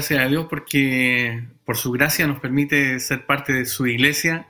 Gracias 0.00 0.24
a 0.24 0.28
Dios 0.28 0.46
porque 0.48 1.44
por 1.66 1.76
su 1.76 1.92
gracia 1.92 2.26
nos 2.26 2.40
permite 2.40 2.98
ser 3.00 3.26
parte 3.26 3.52
de 3.52 3.66
su 3.66 3.86
iglesia, 3.86 4.46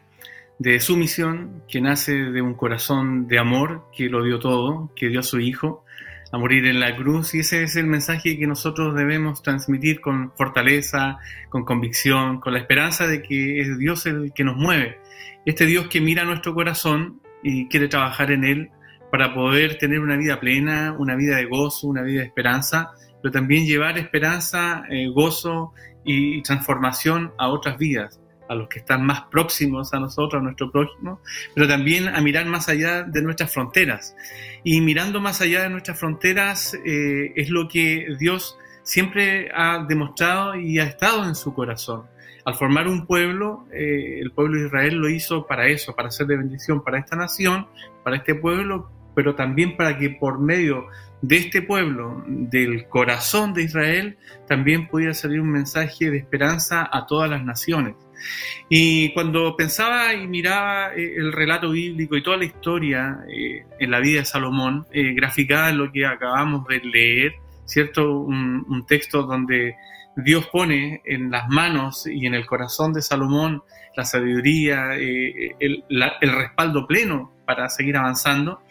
de 0.61 0.79
su 0.79 0.97
misión, 0.97 1.65
que 1.67 1.81
nace 1.81 2.13
de 2.13 2.41
un 2.41 2.55
corazón 2.55 3.27
de 3.27 3.41
amor, 3.41 3.89
que 3.93 4.09
lo 4.09 4.23
dio 4.23 4.39
todo, 4.39 4.93
que 4.95 5.09
dio 5.09 5.19
a 5.19 5.25
su 5.25 5.41
Hijo 5.41 5.85
a 6.31 6.39
morir 6.39 6.67
en 6.67 6.79
la 6.79 6.95
cruz. 6.95 7.35
Y 7.35 7.41
ese 7.41 7.65
es 7.65 7.75
el 7.75 7.89
mensaje 7.89 8.39
que 8.39 8.47
nosotros 8.47 8.95
debemos 8.95 9.43
transmitir 9.43 10.01
con 10.01 10.31
fortaleza, 10.37 11.19
con 11.49 11.65
convicción, 11.65 12.39
con 12.39 12.53
la 12.53 12.61
esperanza 12.61 13.09
de 13.09 13.21
que 13.21 13.61
es 13.61 13.77
Dios 13.77 14.07
el 14.07 14.33
que 14.33 14.45
nos 14.45 14.57
mueve. 14.57 15.01
Este 15.47 15.67
Dios 15.67 15.89
que 15.89 16.01
mira 16.01 16.23
nuestro 16.23 16.55
corazón 16.55 17.21
y 17.43 17.67
quiere 17.67 17.89
trabajar 17.89 18.31
en 18.31 18.45
él 18.45 18.71
para 19.11 19.35
poder 19.35 19.79
tener 19.79 19.99
una 19.99 20.17
vida 20.17 20.39
plena, 20.39 20.95
una 20.97 21.17
vida 21.17 21.39
de 21.39 21.47
gozo, 21.47 21.89
una 21.89 22.03
vida 22.03 22.21
de 22.21 22.27
esperanza 22.27 22.93
pero 23.23 23.33
también 23.33 23.67
llevar 23.67 23.99
esperanza, 23.99 24.85
eh, 24.91 25.09
gozo 25.09 25.73
y 26.05 26.43
transformación 26.43 27.33
a 27.39 27.49
otras 27.49 27.79
vidas, 27.79 28.21
a 28.49 28.55
los 28.55 28.69
que 28.69 28.81
están 28.81 29.05
más 29.05 29.23
próximos 29.31 29.95
a 29.95 30.01
nosotros, 30.01 30.41
a 30.41 30.43
nuestro 30.43 30.71
prójimo, 30.73 31.21
pero 31.55 31.69
también 31.69 32.09
a 32.09 32.21
mirar 32.21 32.47
más 32.47 32.69
allá 32.69 33.03
de 33.03 33.23
nuestras 33.23 33.53
fronteras. 33.53 34.17
Y 34.65 34.81
mirando 34.81 35.21
más 35.21 35.41
allá 35.41 35.63
de 35.63 35.71
nuestras 35.71 35.99
fronteras 35.99 36.75
eh, 36.85 37.33
es 37.37 37.51
lo 37.51 37.69
que 37.69 38.09
Dios 38.19 38.59
siempre 38.83 39.51
ha 39.55 39.85
demostrado 39.89 40.57
y 40.57 40.79
ha 40.79 40.85
estado 40.85 41.25
en 41.25 41.35
su 41.35 41.55
corazón. 41.55 42.07
Al 42.45 42.55
formar 42.55 42.89
un 42.89 43.07
pueblo, 43.07 43.67
eh, 43.73 44.19
el 44.21 44.33
pueblo 44.33 44.59
de 44.59 44.67
Israel 44.67 44.97
lo 44.97 45.09
hizo 45.09 45.47
para 45.47 45.69
eso, 45.69 45.95
para 45.95 46.11
ser 46.11 46.27
de 46.27 46.37
bendición 46.39 46.83
para 46.83 46.99
esta 46.99 47.15
nación, 47.15 47.69
para 48.03 48.17
este 48.17 48.35
pueblo, 48.35 48.91
pero 49.15 49.35
también 49.35 49.77
para 49.77 49.99
que 49.99 50.11
por 50.11 50.41
medio 50.41 50.87
de 51.23 51.37
este 51.37 51.63
pueblo, 51.63 52.25
del 52.27 52.87
corazón 52.89 53.53
de 53.53 53.65
Israel, 53.65 54.17
también 54.49 54.89
podía 54.89 55.13
salir 55.13 55.41
un 55.41 55.51
mensaje 55.51 56.11
de 56.11 56.19
esperanza 56.19 56.89
a 56.91 57.07
todas 57.07 57.29
las 57.29 57.45
naciones. 57.45 57.95
Y 58.69 59.13
cuando 59.13 59.57
pensaba 59.57 60.15
y 60.15 60.27
miraba 60.27 60.95
eh, 60.95 61.15
el 61.17 61.33
relato 61.33 61.71
bíblico 61.71 62.17
y 62.17 62.23
toda 62.23 62.37
la 62.37 62.45
historia 62.45 63.19
eh, 63.29 63.65
en 63.79 63.91
la 63.91 64.01
vida 64.01 64.21
de 64.21 64.27
Salomón, 64.27 64.87
eh, 64.93 65.13
graficada 65.15 65.71
en 65.71 65.79
lo 65.79 65.91
que 65.93 66.07
acabamos 66.07 66.67
de 66.67 66.81
leer, 66.81 67.35
¿cierto? 67.65 68.19
Un, 68.19 68.85
texto 68.87 69.23
donde 69.23 69.77
Dios 70.25 70.47
pone 70.51 71.03
en 71.05 71.31
las 71.31 71.49
manos 71.49 72.07
y 72.07 72.27
en 72.27 72.35
el 72.35 72.47
corazón 72.47 72.93
de 72.93 73.03
Salomón 73.03 73.63
la 73.97 74.05
sabiduría, 74.05 74.95
el 74.97 75.85
respaldo 76.33 76.87
pleno 76.87 77.33
para 77.51 77.69
seguir 77.69 77.97
avanzando, 77.97 78.63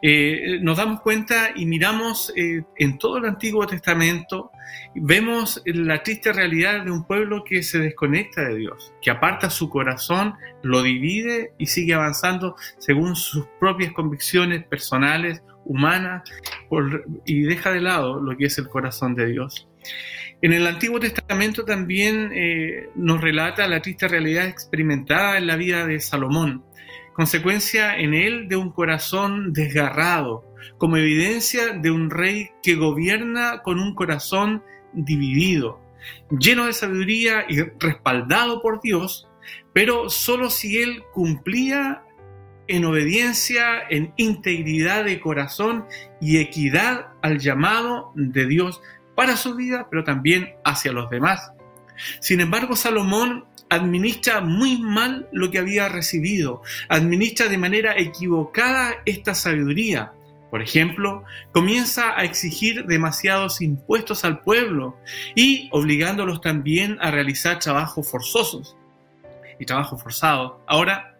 eh, 0.00 0.58
nos 0.62 0.78
damos 0.78 1.02
cuenta 1.02 1.50
y 1.54 1.66
miramos 1.66 2.32
eh, 2.34 2.64
en 2.78 2.96
todo 2.96 3.18
el 3.18 3.26
Antiguo 3.26 3.66
Testamento, 3.66 4.50
vemos 4.94 5.60
la 5.66 6.02
triste 6.02 6.32
realidad 6.32 6.82
de 6.82 6.90
un 6.90 7.06
pueblo 7.06 7.44
que 7.44 7.62
se 7.62 7.78
desconecta 7.78 8.40
de 8.48 8.56
Dios, 8.56 8.94
que 9.02 9.10
aparta 9.10 9.50
su 9.50 9.68
corazón, 9.68 10.32
lo 10.62 10.82
divide 10.82 11.52
y 11.58 11.66
sigue 11.66 11.92
avanzando 11.92 12.56
según 12.78 13.16
sus 13.16 13.44
propias 13.60 13.92
convicciones 13.92 14.64
personales, 14.64 15.42
humanas, 15.66 16.22
y 17.26 17.42
deja 17.42 17.70
de 17.70 17.82
lado 17.82 18.18
lo 18.18 18.34
que 18.38 18.46
es 18.46 18.56
el 18.56 18.68
corazón 18.68 19.14
de 19.14 19.26
Dios. 19.26 19.68
En 20.42 20.52
el 20.52 20.66
Antiguo 20.66 20.98
Testamento 20.98 21.64
también 21.64 22.32
eh, 22.34 22.88
nos 22.96 23.20
relata 23.20 23.68
la 23.68 23.80
triste 23.80 24.08
realidad 24.08 24.48
experimentada 24.48 25.38
en 25.38 25.46
la 25.46 25.54
vida 25.54 25.86
de 25.86 26.00
Salomón, 26.00 26.64
consecuencia 27.12 27.96
en 27.96 28.12
él 28.12 28.48
de 28.48 28.56
un 28.56 28.72
corazón 28.72 29.52
desgarrado, 29.52 30.44
como 30.78 30.96
evidencia 30.96 31.74
de 31.74 31.92
un 31.92 32.10
rey 32.10 32.50
que 32.60 32.74
gobierna 32.74 33.62
con 33.62 33.78
un 33.78 33.94
corazón 33.94 34.64
dividido, 34.92 35.80
lleno 36.36 36.66
de 36.66 36.72
sabiduría 36.72 37.44
y 37.48 37.60
respaldado 37.78 38.60
por 38.60 38.80
Dios, 38.80 39.28
pero 39.72 40.10
solo 40.10 40.50
si 40.50 40.82
él 40.82 41.04
cumplía 41.12 42.02
en 42.66 42.84
obediencia, 42.84 43.80
en 43.90 44.12
integridad 44.16 45.04
de 45.04 45.20
corazón 45.20 45.84
y 46.20 46.38
equidad 46.38 47.12
al 47.22 47.38
llamado 47.38 48.10
de 48.16 48.46
Dios 48.46 48.80
para 49.14 49.36
su 49.36 49.54
vida, 49.54 49.86
pero 49.90 50.04
también 50.04 50.54
hacia 50.64 50.92
los 50.92 51.10
demás. 51.10 51.52
Sin 52.20 52.40
embargo, 52.40 52.76
Salomón 52.76 53.44
administra 53.68 54.40
muy 54.40 54.78
mal 54.78 55.28
lo 55.32 55.50
que 55.50 55.58
había 55.58 55.88
recibido, 55.88 56.62
administra 56.88 57.48
de 57.48 57.58
manera 57.58 57.98
equivocada 57.98 58.96
esta 59.06 59.34
sabiduría. 59.34 60.12
Por 60.50 60.60
ejemplo, 60.60 61.24
comienza 61.52 62.14
a 62.18 62.24
exigir 62.24 62.84
demasiados 62.84 63.62
impuestos 63.62 64.24
al 64.26 64.40
pueblo 64.40 64.98
y 65.34 65.70
obligándolos 65.72 66.42
también 66.42 66.98
a 67.00 67.10
realizar 67.10 67.58
trabajos 67.58 68.10
forzosos 68.10 68.76
y 69.58 69.64
trabajos 69.64 70.02
forzados. 70.02 70.52
Ahora, 70.66 71.16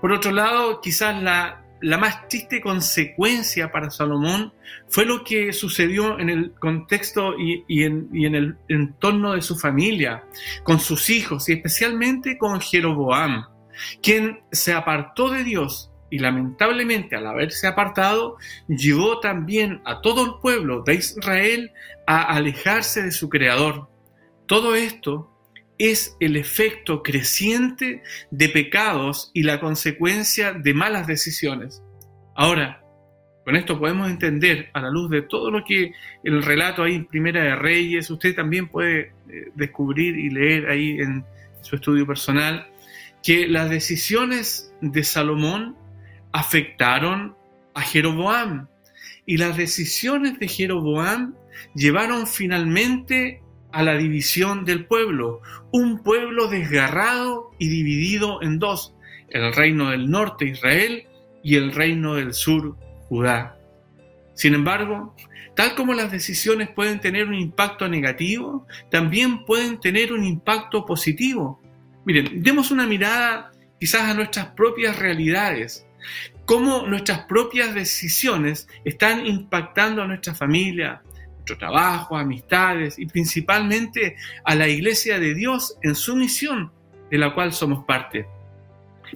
por 0.00 0.12
otro 0.12 0.32
lado, 0.32 0.80
quizás 0.80 1.22
la 1.22 1.62
la 1.82 1.98
más 1.98 2.28
triste 2.28 2.60
consecuencia 2.60 3.72
para 3.72 3.90
Salomón 3.90 4.52
fue 4.88 5.04
lo 5.04 5.24
que 5.24 5.52
sucedió 5.52 6.18
en 6.18 6.28
el 6.28 6.52
contexto 6.52 7.34
y, 7.38 7.64
en, 7.82 8.08
el 8.34 8.56
entorno 8.68 9.34
de 9.34 9.42
su 9.42 9.56
familia, 9.56 10.24
con 10.62 10.78
sus 10.78 11.10
hijos 11.10 11.48
y 11.48 11.54
especialmente 11.54 12.38
con 12.38 12.60
Jeroboam, 12.60 13.46
quien 14.02 14.40
se 14.52 14.72
apartó 14.72 15.30
de 15.30 15.44
Dios 15.44 15.90
y 16.10 16.18
lamentablemente 16.18 17.16
al 17.16 17.26
haberse 17.26 17.66
apartado 17.66 18.36
llevó 18.68 19.20
también 19.20 19.80
a 19.84 20.00
todo 20.00 20.24
el 20.24 20.32
pueblo 20.40 20.82
de 20.82 20.94
Israel 20.94 21.72
a 22.06 22.22
alejarse 22.22 23.02
de 23.02 23.12
su 23.12 23.28
Creador. 23.28 23.88
Todo 24.46 24.74
esto 24.74 25.30
es 25.80 26.14
el 26.20 26.36
efecto 26.36 27.02
creciente 27.02 28.02
de 28.30 28.50
pecados 28.50 29.30
y 29.32 29.44
la 29.44 29.60
consecuencia 29.60 30.52
de 30.52 30.74
malas 30.74 31.06
decisiones. 31.06 31.82
Ahora, 32.36 32.84
con 33.46 33.56
esto 33.56 33.78
podemos 33.78 34.10
entender, 34.10 34.68
a 34.74 34.82
la 34.82 34.90
luz 34.90 35.08
de 35.08 35.22
todo 35.22 35.50
lo 35.50 35.64
que 35.64 35.94
el 36.22 36.42
relato 36.42 36.82
ahí 36.82 36.96
en 36.96 37.06
Primera 37.06 37.42
de 37.42 37.56
Reyes, 37.56 38.10
usted 38.10 38.34
también 38.36 38.68
puede 38.68 39.14
eh, 39.30 39.52
descubrir 39.54 40.18
y 40.18 40.28
leer 40.28 40.68
ahí 40.68 40.98
en 40.98 41.24
su 41.62 41.76
estudio 41.76 42.06
personal, 42.06 42.68
que 43.22 43.48
las 43.48 43.70
decisiones 43.70 44.74
de 44.82 45.02
Salomón 45.02 45.76
afectaron 46.32 47.34
a 47.72 47.80
Jeroboam. 47.80 48.68
Y 49.24 49.38
las 49.38 49.56
decisiones 49.56 50.38
de 50.38 50.46
Jeroboam 50.46 51.34
llevaron 51.74 52.26
finalmente 52.26 53.40
a 53.72 53.82
la 53.82 53.96
división 53.96 54.64
del 54.64 54.86
pueblo, 54.86 55.40
un 55.72 56.02
pueblo 56.02 56.48
desgarrado 56.48 57.50
y 57.58 57.68
dividido 57.68 58.42
en 58.42 58.58
dos, 58.58 58.94
el 59.28 59.52
reino 59.52 59.90
del 59.90 60.10
norte 60.10 60.46
Israel 60.46 61.06
y 61.42 61.56
el 61.56 61.72
reino 61.72 62.14
del 62.14 62.34
sur 62.34 62.76
Judá. 63.08 63.56
Sin 64.34 64.54
embargo, 64.54 65.14
tal 65.54 65.74
como 65.74 65.94
las 65.94 66.10
decisiones 66.10 66.70
pueden 66.70 67.00
tener 67.00 67.26
un 67.26 67.34
impacto 67.34 67.88
negativo, 67.88 68.66
también 68.90 69.44
pueden 69.44 69.80
tener 69.80 70.12
un 70.12 70.24
impacto 70.24 70.86
positivo. 70.86 71.60
Miren, 72.04 72.42
demos 72.42 72.70
una 72.70 72.86
mirada 72.86 73.52
quizás 73.78 74.02
a 74.02 74.14
nuestras 74.14 74.46
propias 74.48 74.98
realidades, 74.98 75.86
cómo 76.44 76.86
nuestras 76.86 77.24
propias 77.26 77.74
decisiones 77.74 78.68
están 78.84 79.26
impactando 79.26 80.02
a 80.02 80.06
nuestra 80.06 80.34
familia, 80.34 81.02
trabajo, 81.56 82.16
amistades 82.16 82.98
y 82.98 83.06
principalmente 83.06 84.16
a 84.44 84.54
la 84.54 84.68
iglesia 84.68 85.18
de 85.18 85.34
Dios 85.34 85.76
en 85.82 85.94
su 85.94 86.16
misión 86.16 86.72
de 87.10 87.18
la 87.18 87.34
cual 87.34 87.52
somos 87.52 87.84
parte. 87.84 88.26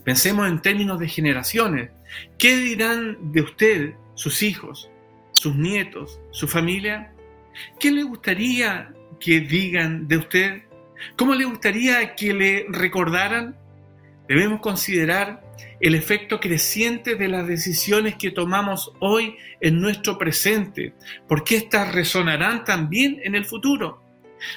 Pensemos 0.02 0.48
en 0.48 0.60
términos 0.60 0.98
de 0.98 1.08
generaciones. 1.08 1.90
¿Qué 2.38 2.56
dirán 2.56 3.32
de 3.32 3.42
usted 3.42 3.94
sus 4.14 4.42
hijos, 4.42 4.90
sus 5.32 5.54
nietos, 5.54 6.20
su 6.30 6.48
familia? 6.48 7.12
¿Qué 7.78 7.90
le 7.90 8.02
gustaría 8.02 8.92
que 9.20 9.40
digan 9.40 10.08
de 10.08 10.16
usted? 10.16 10.62
¿Cómo 11.16 11.34
le 11.34 11.44
gustaría 11.44 12.14
que 12.14 12.34
le 12.34 12.66
recordaran? 12.68 13.56
Debemos 14.26 14.60
considerar 14.60 15.43
el 15.80 15.94
efecto 15.94 16.40
creciente 16.40 17.14
de 17.16 17.28
las 17.28 17.46
decisiones 17.46 18.16
que 18.16 18.30
tomamos 18.30 18.92
hoy 19.00 19.36
en 19.60 19.80
nuestro 19.80 20.18
presente, 20.18 20.94
porque 21.28 21.56
éstas 21.56 21.94
resonarán 21.94 22.64
también 22.64 23.20
en 23.24 23.34
el 23.34 23.44
futuro. 23.44 24.02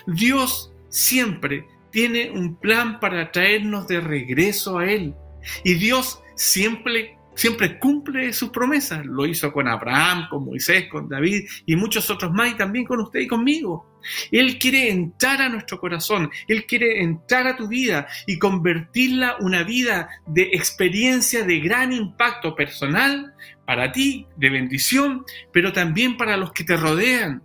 Dios 0.05 0.73
siempre 0.89 1.65
tiene 1.91 2.31
un 2.31 2.55
plan 2.55 2.99
para 2.99 3.31
traernos 3.31 3.87
de 3.87 4.01
regreso 4.01 4.79
a 4.79 4.91
Él 4.91 5.15
y 5.63 5.75
Dios 5.75 6.21
siempre 6.35 7.16
siempre 7.37 7.79
cumple 7.79 8.33
sus 8.33 8.49
promesas. 8.49 9.05
Lo 9.05 9.25
hizo 9.25 9.53
con 9.53 9.67
Abraham, 9.67 10.27
con 10.29 10.43
Moisés, 10.43 10.87
con 10.89 11.07
David 11.07 11.47
y 11.65 11.75
muchos 11.75 12.09
otros 12.09 12.33
más, 12.33 12.51
y 12.51 12.55
también 12.55 12.83
con 12.83 12.99
usted 12.99 13.21
y 13.21 13.27
conmigo. 13.27 13.85
Él 14.31 14.57
quiere 14.57 14.89
entrar 14.89 15.41
a 15.41 15.49
nuestro 15.49 15.79
corazón, 15.79 16.29
Él 16.47 16.65
quiere 16.65 17.01
entrar 17.01 17.47
a 17.47 17.55
tu 17.55 17.67
vida 17.67 18.07
y 18.25 18.39
convertirla 18.39 19.37
una 19.39 19.63
vida 19.63 20.09
de 20.25 20.43
experiencia 20.53 21.43
de 21.43 21.59
gran 21.59 21.93
impacto 21.93 22.55
personal 22.55 23.33
para 23.65 23.91
ti, 23.91 24.25
de 24.37 24.49
bendición, 24.49 25.23
pero 25.51 25.73
también 25.73 26.17
para 26.17 26.37
los 26.37 26.51
que 26.51 26.63
te 26.63 26.77
rodean. 26.77 27.43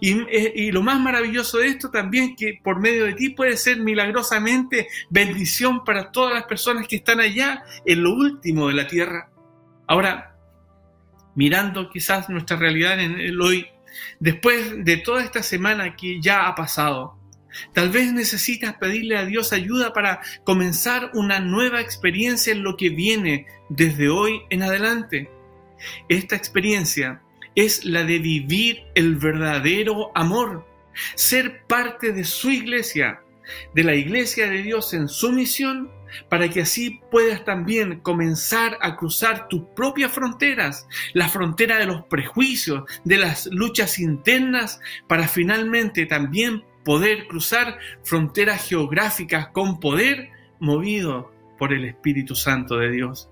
Eh, 0.00 0.52
y, 0.54 0.70
lo 0.70 0.82
más 0.82 1.00
maravilloso 1.00 1.58
de 1.58 1.68
esto 1.68 1.90
también 1.90 2.36
que 2.36 2.60
por 2.62 2.80
medio 2.80 3.06
de 3.06 3.14
ti 3.14 3.30
puede 3.30 3.56
ser 3.56 3.78
milagrosamente 3.78 4.88
bendición 5.10 5.84
para 5.84 6.10
todas 6.10 6.34
las 6.34 6.44
personas 6.44 6.86
que 6.86 6.96
están 6.96 7.20
allá 7.20 7.64
en 7.86 8.02
lo 8.02 8.12
último 8.12 8.68
de 8.68 8.74
la 8.74 8.86
tierra. 8.86 9.31
Ahora, 9.86 10.36
mirando 11.34 11.90
quizás 11.90 12.28
nuestra 12.28 12.56
realidad 12.56 13.00
en 13.00 13.18
el 13.20 13.40
hoy, 13.40 13.66
después 14.20 14.84
de 14.84 14.96
toda 14.98 15.22
esta 15.22 15.42
semana 15.42 15.96
que 15.96 16.20
ya 16.20 16.46
ha 16.46 16.54
pasado, 16.54 17.18
tal 17.74 17.90
vez 17.90 18.12
necesitas 18.12 18.74
pedirle 18.74 19.16
a 19.16 19.24
Dios 19.24 19.52
ayuda 19.52 19.92
para 19.92 20.20
comenzar 20.44 21.10
una 21.14 21.40
nueva 21.40 21.80
experiencia 21.80 22.52
en 22.52 22.62
lo 22.62 22.76
que 22.76 22.90
viene 22.90 23.46
desde 23.68 24.08
hoy 24.08 24.42
en 24.50 24.62
adelante. 24.62 25.30
Esta 26.08 26.36
experiencia 26.36 27.22
es 27.54 27.84
la 27.84 28.04
de 28.04 28.18
vivir 28.18 28.84
el 28.94 29.16
verdadero 29.16 30.10
amor, 30.14 30.66
ser 31.14 31.64
parte 31.66 32.12
de 32.12 32.24
su 32.24 32.50
iglesia, 32.50 33.20
de 33.74 33.84
la 33.84 33.94
iglesia 33.94 34.48
de 34.48 34.62
Dios 34.62 34.94
en 34.94 35.08
su 35.08 35.32
misión, 35.32 35.90
para 36.28 36.48
que 36.48 36.62
así 36.62 37.00
puedas 37.10 37.44
también 37.44 38.00
comenzar 38.00 38.78
a 38.80 38.96
cruzar 38.96 39.48
tus 39.48 39.62
propias 39.76 40.12
fronteras, 40.12 40.86
la 41.14 41.28
frontera 41.28 41.78
de 41.78 41.86
los 41.86 42.04
prejuicios, 42.04 42.84
de 43.04 43.18
las 43.18 43.46
luchas 43.46 43.98
internas, 43.98 44.80
para 45.08 45.28
finalmente 45.28 46.06
también 46.06 46.64
poder 46.84 47.26
cruzar 47.26 47.78
fronteras 48.02 48.68
geográficas 48.68 49.48
con 49.48 49.80
poder 49.80 50.30
movido 50.58 51.32
por 51.58 51.72
el 51.72 51.84
Espíritu 51.84 52.34
Santo 52.34 52.76
de 52.76 52.90
Dios. 52.90 53.28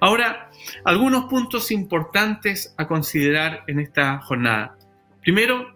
Ahora, 0.00 0.50
algunos 0.84 1.24
puntos 1.24 1.70
importantes 1.70 2.74
a 2.76 2.86
considerar 2.86 3.64
en 3.66 3.80
esta 3.80 4.20
jornada. 4.20 4.76
Primero, 5.22 5.74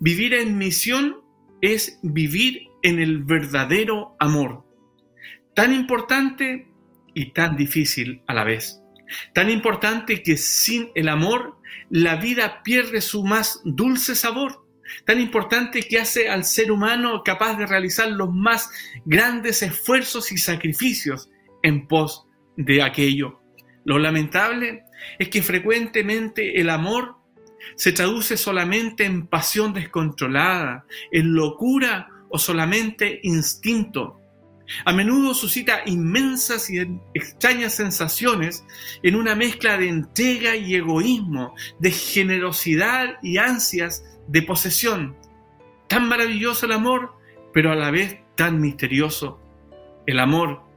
vivir 0.00 0.34
en 0.34 0.58
misión 0.58 1.20
es 1.60 1.98
vivir 2.02 2.68
en 2.82 3.00
el 3.00 3.24
verdadero 3.24 4.16
amor. 4.18 4.64
Tan 5.58 5.74
importante 5.74 6.68
y 7.14 7.32
tan 7.32 7.56
difícil 7.56 8.22
a 8.28 8.34
la 8.34 8.44
vez. 8.44 8.80
Tan 9.34 9.50
importante 9.50 10.22
que 10.22 10.36
sin 10.36 10.90
el 10.94 11.08
amor 11.08 11.58
la 11.90 12.14
vida 12.14 12.62
pierde 12.62 13.00
su 13.00 13.24
más 13.24 13.60
dulce 13.64 14.14
sabor. 14.14 14.64
Tan 15.04 15.20
importante 15.20 15.82
que 15.82 15.98
hace 15.98 16.28
al 16.28 16.44
ser 16.44 16.70
humano 16.70 17.24
capaz 17.24 17.58
de 17.58 17.66
realizar 17.66 18.08
los 18.08 18.32
más 18.32 18.70
grandes 19.04 19.60
esfuerzos 19.64 20.30
y 20.30 20.38
sacrificios 20.38 21.28
en 21.64 21.88
pos 21.88 22.28
de 22.56 22.80
aquello. 22.80 23.42
Lo 23.84 23.98
lamentable 23.98 24.84
es 25.18 25.28
que 25.28 25.42
frecuentemente 25.42 26.60
el 26.60 26.70
amor 26.70 27.16
se 27.74 27.90
traduce 27.90 28.36
solamente 28.36 29.06
en 29.06 29.26
pasión 29.26 29.72
descontrolada, 29.72 30.86
en 31.10 31.34
locura 31.34 32.10
o 32.30 32.38
solamente 32.38 33.18
instinto. 33.24 34.17
A 34.84 34.92
menudo 34.92 35.34
suscita 35.34 35.80
inmensas 35.86 36.68
y 36.70 36.78
extrañas 37.14 37.74
sensaciones 37.74 38.64
en 39.02 39.16
una 39.16 39.34
mezcla 39.34 39.78
de 39.78 39.88
entrega 39.88 40.56
y 40.56 40.74
egoísmo, 40.74 41.54
de 41.78 41.90
generosidad 41.90 43.16
y 43.22 43.38
ansias 43.38 44.04
de 44.26 44.42
posesión. 44.42 45.16
Tan 45.88 46.08
maravilloso 46.08 46.66
el 46.66 46.72
amor, 46.72 47.14
pero 47.52 47.72
a 47.72 47.76
la 47.76 47.90
vez 47.90 48.18
tan 48.36 48.60
misterioso. 48.60 49.40
El 50.06 50.20
amor 50.20 50.68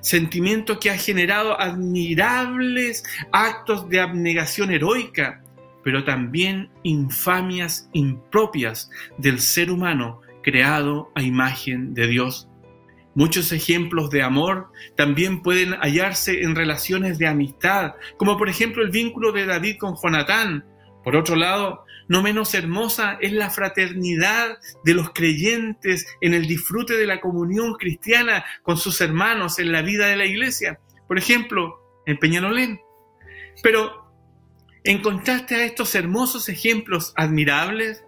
sentimiento 0.00 0.78
que 0.78 0.90
ha 0.90 0.98
generado 0.98 1.58
admirables 1.60 3.02
actos 3.32 3.88
de 3.88 4.00
abnegación 4.00 4.70
heroica, 4.70 5.42
pero 5.82 6.04
también 6.04 6.70
infamias 6.82 7.88
impropias 7.92 8.90
del 9.16 9.40
ser 9.40 9.70
humano 9.70 10.20
creado 10.42 11.10
a 11.14 11.22
imagen 11.22 11.94
de 11.94 12.06
Dios. 12.08 12.48
Muchos 13.18 13.50
ejemplos 13.50 14.10
de 14.10 14.22
amor 14.22 14.70
también 14.96 15.42
pueden 15.42 15.72
hallarse 15.80 16.42
en 16.44 16.54
relaciones 16.54 17.18
de 17.18 17.26
amistad, 17.26 17.94
como 18.16 18.38
por 18.38 18.48
ejemplo 18.48 18.80
el 18.80 18.92
vínculo 18.92 19.32
de 19.32 19.44
David 19.44 19.76
con 19.76 19.96
Jonatán. 20.00 20.64
Por 21.02 21.16
otro 21.16 21.34
lado, 21.34 21.84
no 22.06 22.22
menos 22.22 22.54
hermosa 22.54 23.18
es 23.20 23.32
la 23.32 23.50
fraternidad 23.50 24.58
de 24.84 24.94
los 24.94 25.10
creyentes 25.10 26.06
en 26.20 26.32
el 26.32 26.46
disfrute 26.46 26.96
de 26.96 27.06
la 27.06 27.20
comunión 27.20 27.74
cristiana 27.74 28.44
con 28.62 28.76
sus 28.76 29.00
hermanos 29.00 29.58
en 29.58 29.72
la 29.72 29.82
vida 29.82 30.06
de 30.06 30.16
la 30.16 30.24
iglesia. 30.24 30.78
Por 31.08 31.18
ejemplo, 31.18 31.80
en 32.06 32.18
Peñalolén. 32.18 32.80
Pero, 33.64 34.12
en 34.84 35.02
contraste 35.02 35.56
a 35.56 35.64
estos 35.64 35.96
hermosos 35.96 36.48
ejemplos 36.48 37.14
admirables, 37.16 38.04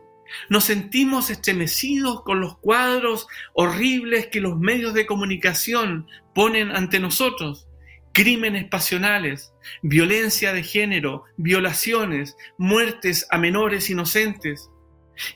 nos 0.48 0.64
sentimos 0.64 1.30
estremecidos 1.30 2.22
con 2.22 2.40
los 2.40 2.58
cuadros 2.58 3.26
horribles 3.54 4.28
que 4.28 4.40
los 4.40 4.58
medios 4.58 4.94
de 4.94 5.06
comunicación 5.06 6.06
ponen 6.34 6.70
ante 6.70 7.00
nosotros 7.00 7.66
crímenes 8.12 8.68
pasionales, 8.68 9.52
violencia 9.82 10.52
de 10.52 10.62
género, 10.62 11.24
violaciones, 11.36 12.36
muertes 12.58 13.26
a 13.30 13.38
menores 13.38 13.90
inocentes. 13.90 14.70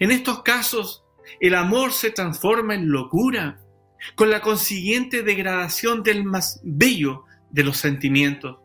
En 0.01 0.11
estos 0.11 0.43
casos, 0.43 1.05
el 1.41 1.55
amor 1.55 1.93
se 1.93 2.11
transforma 2.11 2.75
en 2.75 2.91
locura, 2.91 3.61
con 4.17 4.31
la 4.31 4.41
consiguiente 4.41 5.23
degradación 5.23 6.03
del 6.03 6.25
más 6.25 6.61
bello 6.63 7.25
de 7.51 7.65
los 7.65 7.79
sentimientos. 7.79 8.59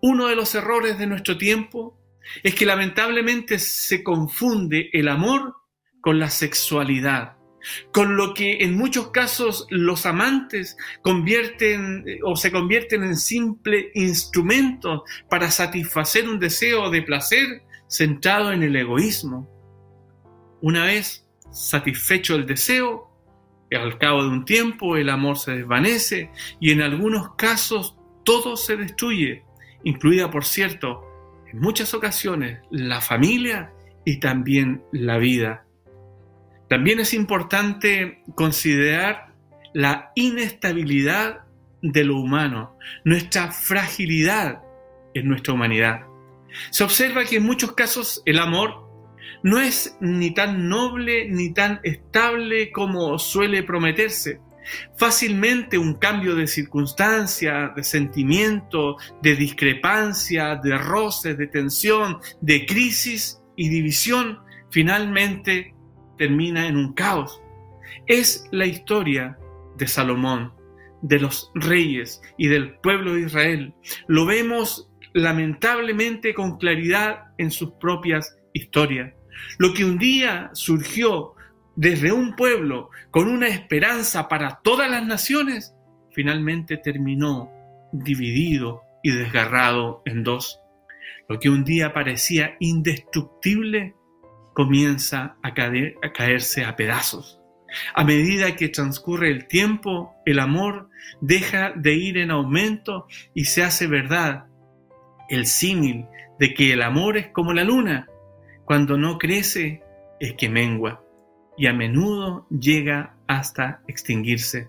Uno 0.00 0.28
de 0.28 0.36
los 0.36 0.54
errores 0.54 0.98
de 0.98 1.06
nuestro 1.06 1.36
tiempo 1.36 1.98
es 2.42 2.54
que 2.54 2.66
lamentablemente 2.66 3.58
se 3.58 4.02
confunde 4.02 4.90
el 4.92 5.08
amor 5.08 5.54
con 6.00 6.18
la 6.18 6.30
sexualidad 6.30 7.36
con 7.92 8.16
lo 8.16 8.34
que 8.34 8.58
en 8.64 8.76
muchos 8.76 9.08
casos 9.08 9.66
los 9.70 10.06
amantes 10.06 10.76
convierten 11.02 12.04
eh, 12.06 12.18
o 12.24 12.36
se 12.36 12.50
convierten 12.50 13.02
en 13.02 13.16
simple 13.16 13.90
instrumento 13.94 15.04
para 15.28 15.50
satisfacer 15.50 16.28
un 16.28 16.38
deseo 16.38 16.90
de 16.90 17.02
placer 17.02 17.62
centrado 17.88 18.52
en 18.52 18.62
el 18.62 18.76
egoísmo. 18.76 19.48
Una 20.60 20.84
vez 20.84 21.26
satisfecho 21.50 22.34
el 22.34 22.46
deseo, 22.46 23.08
al 23.70 23.98
cabo 23.98 24.22
de 24.22 24.28
un 24.28 24.44
tiempo 24.44 24.96
el 24.96 25.08
amor 25.08 25.38
se 25.38 25.52
desvanece 25.52 26.30
y 26.60 26.72
en 26.72 26.82
algunos 26.82 27.34
casos 27.36 27.96
todo 28.24 28.56
se 28.56 28.76
destruye, 28.76 29.44
incluida 29.82 30.30
por 30.30 30.44
cierto, 30.44 31.04
en 31.52 31.60
muchas 31.60 31.94
ocasiones 31.94 32.60
la 32.70 33.00
familia 33.00 33.72
y 34.04 34.18
también 34.18 34.82
la 34.92 35.18
vida. 35.18 35.64
También 36.68 37.00
es 37.00 37.12
importante 37.14 38.22
considerar 38.34 39.34
la 39.74 40.12
inestabilidad 40.14 41.40
de 41.82 42.04
lo 42.04 42.16
humano, 42.18 42.78
nuestra 43.04 43.50
fragilidad 43.50 44.62
en 45.14 45.28
nuestra 45.28 45.54
humanidad. 45.54 46.06
Se 46.70 46.84
observa 46.84 47.24
que 47.24 47.36
en 47.36 47.44
muchos 47.44 47.72
casos 47.72 48.22
el 48.24 48.38
amor 48.38 48.88
no 49.42 49.58
es 49.58 49.96
ni 50.00 50.32
tan 50.32 50.68
noble 50.68 51.28
ni 51.28 51.52
tan 51.52 51.80
estable 51.82 52.70
como 52.70 53.18
suele 53.18 53.62
prometerse. 53.62 54.40
Fácilmente 54.96 55.78
un 55.78 55.94
cambio 55.94 56.34
de 56.34 56.46
circunstancia, 56.46 57.72
de 57.74 57.84
sentimiento, 57.84 58.96
de 59.22 59.36
discrepancia, 59.36 60.56
de 60.56 60.76
roces, 60.78 61.36
de 61.38 61.46
tensión, 61.46 62.18
de 62.40 62.66
crisis 62.66 63.40
y 63.56 63.68
división, 63.68 64.38
finalmente 64.70 65.74
termina 66.18 66.66
en 66.66 66.76
un 66.76 66.92
caos. 66.94 67.40
Es 68.06 68.46
la 68.50 68.66
historia 68.66 69.38
de 69.76 69.86
Salomón, 69.86 70.52
de 71.02 71.18
los 71.18 71.50
reyes 71.54 72.20
y 72.38 72.48
del 72.48 72.74
pueblo 72.78 73.14
de 73.14 73.22
Israel. 73.22 73.74
Lo 74.06 74.26
vemos 74.26 74.88
lamentablemente 75.14 76.34
con 76.34 76.58
claridad 76.58 77.24
en 77.38 77.50
sus 77.50 77.72
propias 77.72 78.36
historias. 78.52 79.12
Lo 79.58 79.72
que 79.74 79.84
un 79.84 79.98
día 79.98 80.50
surgió 80.52 81.34
desde 81.76 82.12
un 82.12 82.36
pueblo 82.36 82.90
con 83.10 83.28
una 83.28 83.48
esperanza 83.48 84.28
para 84.28 84.60
todas 84.62 84.90
las 84.90 85.04
naciones, 85.06 85.74
finalmente 86.10 86.76
terminó 86.76 87.50
dividido 87.92 88.82
y 89.02 89.10
desgarrado 89.10 90.02
en 90.04 90.22
dos. 90.22 90.60
Lo 91.28 91.38
que 91.38 91.48
un 91.48 91.64
día 91.64 91.92
parecía 91.92 92.56
indestructible 92.60 93.94
comienza 94.54 95.36
a, 95.42 95.48
a 95.48 96.12
caerse 96.12 96.64
a 96.64 96.76
pedazos. 96.76 97.40
A 97.94 98.04
medida 98.04 98.54
que 98.54 98.68
transcurre 98.68 99.30
el 99.30 99.46
tiempo, 99.46 100.14
el 100.26 100.40
amor 100.40 100.90
deja 101.22 101.72
de 101.74 101.94
ir 101.94 102.18
en 102.18 102.30
aumento 102.30 103.06
y 103.32 103.46
se 103.46 103.62
hace 103.62 103.86
verdad 103.86 104.44
el 105.30 105.46
símil 105.46 106.06
de 106.38 106.52
que 106.52 106.74
el 106.74 106.82
amor 106.82 107.16
es 107.16 107.28
como 107.28 107.54
la 107.54 107.64
luna, 107.64 108.08
cuando 108.66 108.98
no 108.98 109.16
crece 109.16 109.82
es 110.20 110.34
que 110.34 110.50
mengua 110.50 111.02
y 111.56 111.66
a 111.66 111.72
menudo 111.72 112.46
llega 112.50 113.16
hasta 113.26 113.82
extinguirse. 113.86 114.68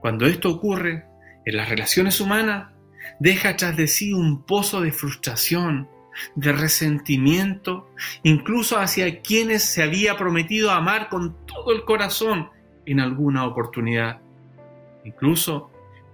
Cuando 0.00 0.26
esto 0.26 0.50
ocurre 0.50 1.06
en 1.44 1.56
las 1.56 1.68
relaciones 1.68 2.20
humanas, 2.20 2.72
deja 3.18 3.56
tras 3.56 3.76
de 3.76 3.86
sí 3.86 4.12
un 4.12 4.42
pozo 4.44 4.80
de 4.80 4.92
frustración, 4.92 5.88
de 6.34 6.52
resentimiento, 6.52 7.88
incluso 8.22 8.78
hacia 8.78 9.20
quienes 9.20 9.64
se 9.64 9.82
había 9.82 10.16
prometido 10.16 10.70
amar 10.70 11.08
con 11.08 11.46
todo 11.46 11.72
el 11.72 11.84
corazón 11.84 12.50
en 12.86 13.00
alguna 13.00 13.46
oportunidad. 13.46 14.20
Incluso 15.04 15.70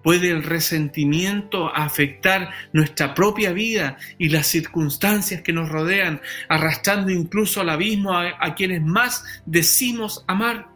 puede 0.07 0.31
el 0.31 0.45
resentimiento 0.45 1.75
afectar 1.75 2.51
nuestra 2.73 3.13
propia 3.13 3.53
vida 3.53 3.97
y 4.19 4.29
las 4.29 4.47
circunstancias 4.47 5.43
que 5.43 5.53
nos 5.53 5.69
rodean, 5.69 6.21
arrastrando 6.49 7.11
incluso 7.11 7.61
al 7.61 7.71
abismo 7.71 8.13
a, 8.13 8.35
a 8.39 8.55
quienes 8.55 8.83
más 8.83 9.25
decimos 9.47 10.25
amar. 10.29 10.76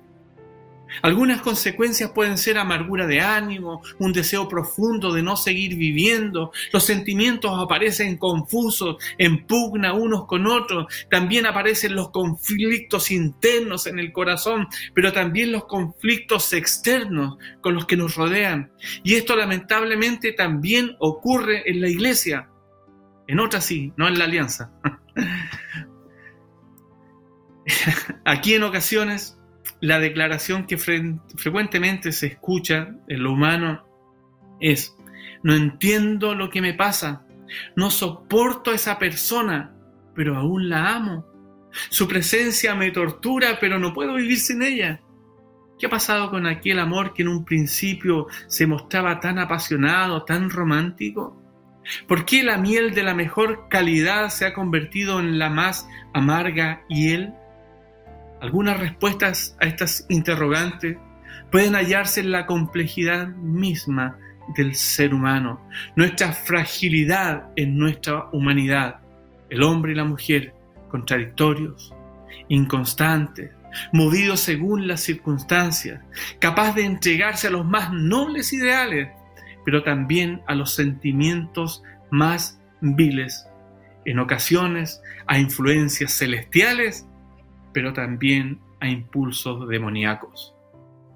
Algunas 1.02 1.40
consecuencias 1.40 2.11
pueden 2.11 2.38
ser 2.38 2.59
amargura 2.59 3.06
de 3.06 3.20
ánimo, 3.20 3.82
un 3.99 4.12
deseo 4.12 4.49
profundo 4.49 5.12
de 5.12 5.23
no 5.23 5.37
seguir 5.37 5.76
viviendo, 5.76 6.52
los 6.73 6.85
sentimientos 6.85 7.52
aparecen 7.59 8.16
confusos, 8.16 8.97
en 9.18 9.47
pugna 9.47 9.92
unos 9.92 10.26
con 10.26 10.47
otros, 10.47 10.87
también 11.11 11.47
aparecen 11.47 11.94
los 11.94 12.11
conflictos 12.11 13.11
internos 13.11 13.87
en 13.87 13.99
el 13.99 14.12
corazón, 14.12 14.68
pero 14.94 15.12
también 15.12 15.52
los 15.52 15.66
conflictos 15.66 16.52
externos 16.52 17.38
con 17.61 17.75
los 17.75 17.87
que 17.87 17.97
nos 17.97 18.16
rodean. 18.16 18.73
Y 19.02 19.14
esto 19.14 19.37
lamentablemente 19.37 20.32
también 20.32 20.97
ocurre 20.99 21.70
en 21.70 21.80
la 21.80 21.88
iglesia, 21.88 22.49
en 23.26 23.40
otras 23.40 23.64
sí, 23.64 23.92
no 23.97 24.09
en 24.09 24.18
la 24.18 24.25
alianza. 24.25 24.73
Aquí 28.25 28.54
en 28.54 28.64
ocasiones 28.64 29.39
la 29.80 29.98
declaración 29.98 30.66
que 30.66 30.78
frecuentemente 30.78 32.12
se 32.12 32.26
escucha 32.28 32.94
en 33.08 33.22
lo 33.22 33.32
humano 33.32 33.84
es, 34.60 34.96
no 35.42 35.54
entiendo 35.54 36.34
lo 36.34 36.50
que 36.50 36.60
me 36.60 36.74
pasa, 36.74 37.26
no 37.76 37.90
soporto 37.90 38.70
a 38.70 38.74
esa 38.74 38.98
persona, 38.98 39.74
pero 40.14 40.36
aún 40.36 40.68
la 40.68 40.94
amo. 40.94 41.26
Su 41.88 42.08
presencia 42.08 42.74
me 42.74 42.90
tortura, 42.90 43.58
pero 43.60 43.78
no 43.78 43.92
puedo 43.92 44.14
vivir 44.14 44.38
sin 44.38 44.62
ella. 44.62 45.00
¿Qué 45.78 45.86
ha 45.86 45.90
pasado 45.90 46.30
con 46.30 46.46
aquel 46.46 46.78
amor 46.78 47.14
que 47.14 47.22
en 47.22 47.28
un 47.28 47.44
principio 47.44 48.26
se 48.48 48.66
mostraba 48.66 49.18
tan 49.20 49.38
apasionado, 49.38 50.24
tan 50.24 50.50
romántico? 50.50 51.40
¿Por 52.06 52.26
qué 52.26 52.42
la 52.42 52.58
miel 52.58 52.92
de 52.92 53.02
la 53.02 53.14
mejor 53.14 53.68
calidad 53.70 54.28
se 54.28 54.44
ha 54.44 54.52
convertido 54.52 55.20
en 55.20 55.38
la 55.38 55.48
más 55.48 55.88
amarga 56.12 56.84
y 56.88 57.12
él? 57.12 57.32
Algunas 58.40 58.80
respuestas 58.80 59.56
a 59.61 59.66
estas 59.66 60.06
interrogantes 60.09 60.97
pueden 61.50 61.75
hallarse 61.75 62.20
en 62.20 62.30
la 62.30 62.47
complejidad 62.47 63.28
misma 63.28 64.16
del 64.56 64.75
ser 64.75 65.14
humano, 65.14 65.61
nuestra 65.94 66.32
fragilidad 66.32 67.50
en 67.56 67.78
nuestra 67.78 68.28
humanidad, 68.32 69.00
el 69.49 69.62
hombre 69.62 69.92
y 69.92 69.94
la 69.94 70.04
mujer, 70.04 70.54
contradictorios, 70.88 71.94
inconstantes, 72.49 73.50
movidos 73.92 74.40
según 74.40 74.88
las 74.88 75.02
circunstancias, 75.02 76.00
capaz 76.40 76.75
de 76.75 76.85
entregarse 76.85 77.47
a 77.47 77.50
los 77.50 77.64
más 77.64 77.92
nobles 77.92 78.52
ideales, 78.52 79.09
pero 79.64 79.82
también 79.82 80.42
a 80.47 80.54
los 80.54 80.75
sentimientos 80.75 81.82
más 82.11 82.61
viles, 82.80 83.47
en 84.04 84.18
ocasiones 84.18 85.00
a 85.26 85.38
influencias 85.38 86.12
celestiales 86.12 87.06
pero 87.72 87.92
también 87.92 88.60
a 88.80 88.88
impulsos 88.88 89.68
demoníacos. 89.68 90.54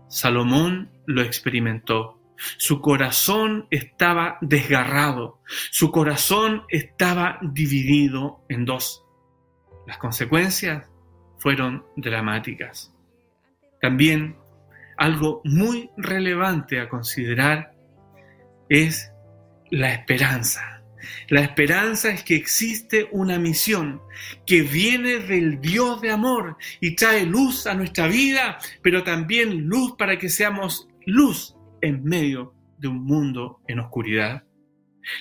Salomón 0.09 0.91
lo 1.07 1.23
experimentó. 1.23 2.21
Su 2.37 2.81
corazón 2.81 3.67
estaba 3.71 4.39
desgarrado, 4.41 5.41
su 5.71 5.91
corazón 5.91 6.65
estaba 6.69 7.39
dividido 7.43 8.45
en 8.49 8.65
dos. 8.65 9.05
Las 9.87 9.99
consecuencias 9.99 10.91
fueron 11.39 11.85
dramáticas. 11.97 12.93
También 13.81 14.37
algo 14.97 15.41
muy 15.45 15.91
relevante 15.97 16.81
a 16.81 16.89
considerar 16.89 17.75
es 18.69 19.13
la 19.71 19.93
esperanza. 19.93 20.74
La 21.29 21.41
esperanza 21.41 22.11
es 22.11 22.23
que 22.23 22.37
existe 22.37 23.09
una 23.13 23.39
misión 23.39 24.01
que 24.47 24.63
viene 24.63 25.19
del 25.19 25.61
Dios 25.61 26.01
de 26.01 26.11
amor 26.11 26.57
y 26.81 26.95
trae 26.95 27.27
luz 27.27 27.67
a 27.67 27.75
nuestra 27.75 28.09
vida, 28.09 28.59
pero 28.83 29.03
también 29.03 29.67
luz 29.67 29.95
para 29.97 30.19
que 30.19 30.29
seamos 30.29 30.89
luz 31.07 31.57
en 31.81 32.05
medio 32.05 32.55
de 32.79 32.89
un 32.89 33.05
mundo 33.05 33.61
en 33.67 33.81
oscuridad. 33.81 34.45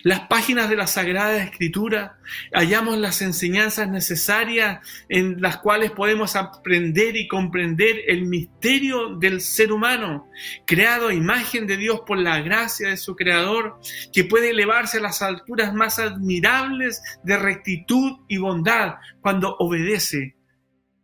Las 0.03 0.21
páginas 0.27 0.69
de 0.69 0.75
la 0.75 0.87
Sagrada 0.87 1.43
Escritura 1.43 2.17
hallamos 2.53 2.97
las 2.97 3.21
enseñanzas 3.21 3.89
necesarias 3.89 4.79
en 5.09 5.41
las 5.41 5.57
cuales 5.57 5.91
podemos 5.91 6.35
aprender 6.35 7.15
y 7.15 7.27
comprender 7.27 8.01
el 8.07 8.25
misterio 8.25 9.15
del 9.17 9.41
ser 9.41 9.71
humano, 9.71 10.29
creado 10.65 11.09
a 11.09 11.13
imagen 11.13 11.67
de 11.67 11.77
Dios 11.77 12.01
por 12.05 12.17
la 12.17 12.41
gracia 12.41 12.89
de 12.89 12.97
su 12.97 13.15
Creador, 13.15 13.79
que 14.13 14.23
puede 14.23 14.51
elevarse 14.51 14.97
a 14.97 15.01
las 15.01 15.21
alturas 15.21 15.73
más 15.73 15.99
admirables 15.99 17.01
de 17.23 17.37
rectitud 17.37 18.19
y 18.27 18.37
bondad 18.37 18.95
cuando 19.21 19.55
obedece 19.57 20.37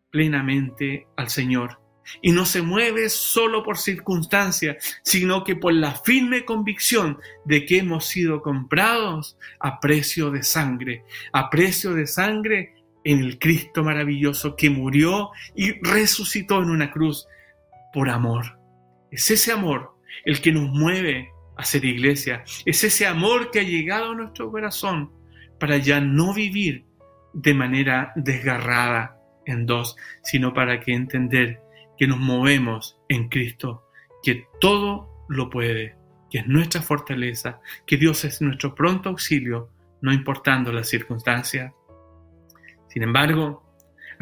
plenamente 0.10 1.08
al 1.16 1.30
Señor 1.30 1.79
y 2.22 2.32
no 2.32 2.46
se 2.46 2.62
mueve 2.62 3.10
solo 3.10 3.64
por 3.64 3.78
circunstancias, 3.78 5.00
sino 5.04 5.44
que 5.44 5.56
por 5.56 5.74
la 5.74 5.96
firme 5.96 6.46
convicción 6.46 7.20
de 7.46 7.66
que 7.66 7.80
hemos 7.80 8.06
sido 8.06 8.42
comprados 8.42 9.38
a 9.60 9.80
precio 9.80 10.32
de 10.32 10.44
sangre, 10.44 11.04
a 11.34 11.50
precio 11.50 11.94
de 11.94 12.08
sangre 12.08 12.74
en 13.04 13.20
el 13.20 13.40
Cristo 13.40 13.84
maravilloso 13.84 14.56
que 14.56 14.70
murió 14.70 15.32
y 15.56 15.74
resucitó 15.82 16.62
en 16.62 16.70
una 16.70 16.92
cruz 16.92 17.28
por 17.94 18.10
amor. 18.10 18.60
Es 19.12 19.32
ese 19.32 19.52
amor 19.52 19.96
el 20.26 20.42
que 20.42 20.52
nos 20.52 20.70
mueve 20.70 21.30
a 21.58 21.66
ser 21.66 21.84
iglesia, 21.86 22.44
es 22.66 22.84
ese 22.84 23.06
amor 23.06 23.52
que 23.52 23.60
ha 23.60 23.64
llegado 23.64 24.12
a 24.12 24.16
nuestro 24.16 24.50
corazón 24.52 25.12
para 25.60 25.78
ya 25.78 26.00
no 26.00 26.34
vivir 26.34 26.86
de 27.34 27.54
manera 27.54 28.14
desgarrada 28.16 29.18
en 29.46 29.66
dos, 29.66 29.98
sino 30.24 30.54
para 30.54 30.80
que 30.80 30.94
entender 30.94 31.62
que 32.00 32.08
nos 32.08 32.18
movemos 32.18 32.98
en 33.10 33.28
Cristo, 33.28 33.84
que 34.24 34.48
todo 34.62 35.26
lo 35.28 35.50
puede, 35.50 35.98
que 36.32 36.40
es 36.40 36.48
nuestra 36.48 36.82
fortaleza, 36.82 37.60
que 37.86 37.98
Dios 37.98 38.24
es 38.24 38.42
nuestro 38.42 38.74
pronto 38.74 39.10
auxilio, 39.10 39.70
no 40.02 40.14
importando 40.14 40.72
las 40.72 40.88
circunstancias. 40.88 41.74
Sin 42.88 43.04
embargo, 43.04 43.70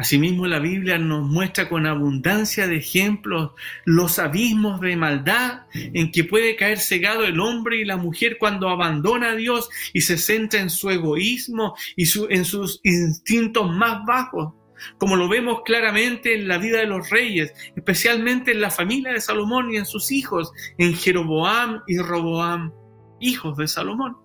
Asimismo, 0.00 0.46
la 0.46 0.60
Biblia 0.60 0.96
nos 0.96 1.26
muestra 1.26 1.68
con 1.68 1.84
abundancia 1.84 2.68
de 2.68 2.76
ejemplos 2.76 3.50
los 3.84 4.20
abismos 4.20 4.80
de 4.80 4.94
maldad 4.94 5.62
en 5.74 6.12
que 6.12 6.22
puede 6.22 6.54
caer 6.54 6.78
cegado 6.78 7.24
el 7.24 7.40
hombre 7.40 7.80
y 7.80 7.84
la 7.84 7.96
mujer 7.96 8.36
cuando 8.38 8.68
abandona 8.68 9.32
a 9.32 9.34
Dios 9.34 9.68
y 9.92 10.02
se 10.02 10.16
centra 10.16 10.60
en 10.60 10.70
su 10.70 10.88
egoísmo 10.90 11.74
y 11.96 12.04
en 12.30 12.44
sus 12.44 12.80
instintos 12.84 13.72
más 13.74 14.04
bajos 14.06 14.54
como 14.98 15.16
lo 15.16 15.28
vemos 15.28 15.62
claramente 15.64 16.34
en 16.34 16.48
la 16.48 16.58
vida 16.58 16.78
de 16.78 16.86
los 16.86 17.10
reyes, 17.10 17.52
especialmente 17.76 18.52
en 18.52 18.60
la 18.60 18.70
familia 18.70 19.12
de 19.12 19.20
Salomón 19.20 19.72
y 19.72 19.76
en 19.76 19.86
sus 19.86 20.10
hijos, 20.10 20.52
en 20.78 20.94
Jeroboam 20.94 21.82
y 21.86 21.98
Roboam, 21.98 22.72
hijos 23.20 23.56
de 23.56 23.68
Salomón. 23.68 24.16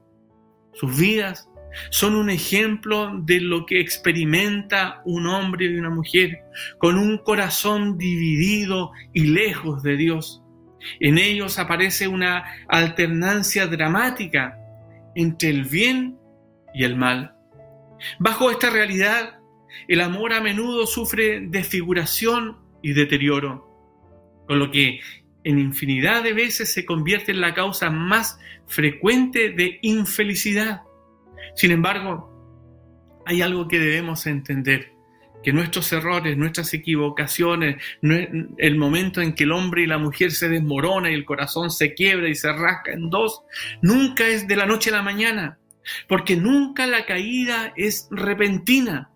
Sus 0.73 0.97
vidas 0.97 1.49
son 1.89 2.15
un 2.15 2.29
ejemplo 2.29 3.11
de 3.23 3.39
lo 3.41 3.65
que 3.65 3.79
experimenta 3.79 5.01
un 5.05 5.27
hombre 5.27 5.65
y 5.65 5.75
una 5.75 5.89
mujer 5.89 6.39
con 6.77 6.97
un 6.97 7.17
corazón 7.19 7.97
dividido 7.97 8.91
y 9.13 9.25
lejos 9.25 9.83
de 9.83 9.97
Dios. 9.97 10.43
En 10.99 11.17
ellos 11.17 11.59
aparece 11.59 12.07
una 12.07 12.43
alternancia 12.67 13.67
dramática 13.67 14.57
entre 15.15 15.49
el 15.49 15.63
bien 15.63 16.17
y 16.73 16.83
el 16.83 16.95
mal. 16.95 17.35
Bajo 18.19 18.51
esta 18.51 18.69
realidad, 18.69 19.39
el 19.87 20.01
amor 20.01 20.33
a 20.33 20.41
menudo 20.41 20.85
sufre 20.87 21.41
desfiguración 21.41 22.57
y 22.81 22.93
deterioro, 22.93 23.69
con 24.47 24.59
lo 24.59 24.71
que 24.71 24.99
en 25.43 25.59
infinidad 25.59 26.23
de 26.23 26.33
veces 26.33 26.71
se 26.71 26.85
convierte 26.85 27.31
en 27.31 27.41
la 27.41 27.53
causa 27.53 27.89
más 27.89 28.39
frecuente 28.67 29.49
de 29.49 29.79
infelicidad. 29.81 30.83
Sin 31.55 31.71
embargo, 31.71 32.29
hay 33.25 33.41
algo 33.41 33.67
que 33.67 33.79
debemos 33.79 34.25
entender, 34.25 34.91
que 35.43 35.51
nuestros 35.51 35.91
errores, 35.91 36.37
nuestras 36.37 36.73
equivocaciones, 36.73 37.81
el 38.01 38.77
momento 38.77 39.21
en 39.21 39.33
que 39.33 39.43
el 39.43 39.51
hombre 39.51 39.83
y 39.83 39.87
la 39.87 39.97
mujer 39.97 40.31
se 40.31 40.49
desmorona 40.49 41.11
y 41.11 41.13
el 41.13 41.25
corazón 41.25 41.69
se 41.69 41.93
quiebra 41.93 42.29
y 42.29 42.35
se 42.35 42.51
rasca 42.51 42.93
en 42.93 43.09
dos, 43.09 43.41
nunca 43.81 44.25
es 44.25 44.47
de 44.47 44.55
la 44.55 44.65
noche 44.65 44.89
a 44.89 44.93
la 44.93 45.01
mañana, 45.01 45.59
porque 46.07 46.37
nunca 46.37 46.87
la 46.87 47.05
caída 47.05 47.73
es 47.75 48.07
repentina. 48.11 49.09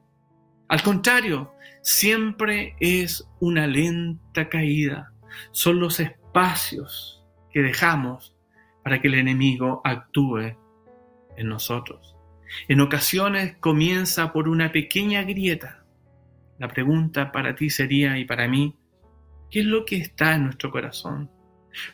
Al 0.69 0.83
contrario, 0.83 1.53
siempre 1.81 2.75
es 2.79 3.27
una 3.39 3.67
lenta 3.67 4.50
caída. 4.50 5.13
Son 5.51 5.79
los 5.79 6.00
espacios 6.00 7.24
que 7.51 7.62
dejamos 7.62 8.36
para 8.83 9.01
que 9.01 9.07
el 9.07 9.15
enemigo 9.15 9.81
actúe 9.83 10.57
en 11.38 11.47
nosotros. 11.47 12.15
En 12.67 12.81
ocasiones 12.81 13.55
comienza 13.59 14.33
por 14.33 14.50
una 14.50 14.71
pequeña 14.71 15.24
grieta. 15.24 15.86
La 16.59 16.67
pregunta 16.67 17.31
para 17.31 17.55
ti 17.55 17.69
sería 17.69 18.17
y 18.17 18.25
para 18.25 18.47
mí, 18.47 18.75
¿qué 19.50 19.62
es 19.62 19.65
lo 19.65 19.86
que 19.86 19.97
está 19.97 20.36
en 20.36 20.45
nuestro 20.45 20.71
corazón? 20.71 21.31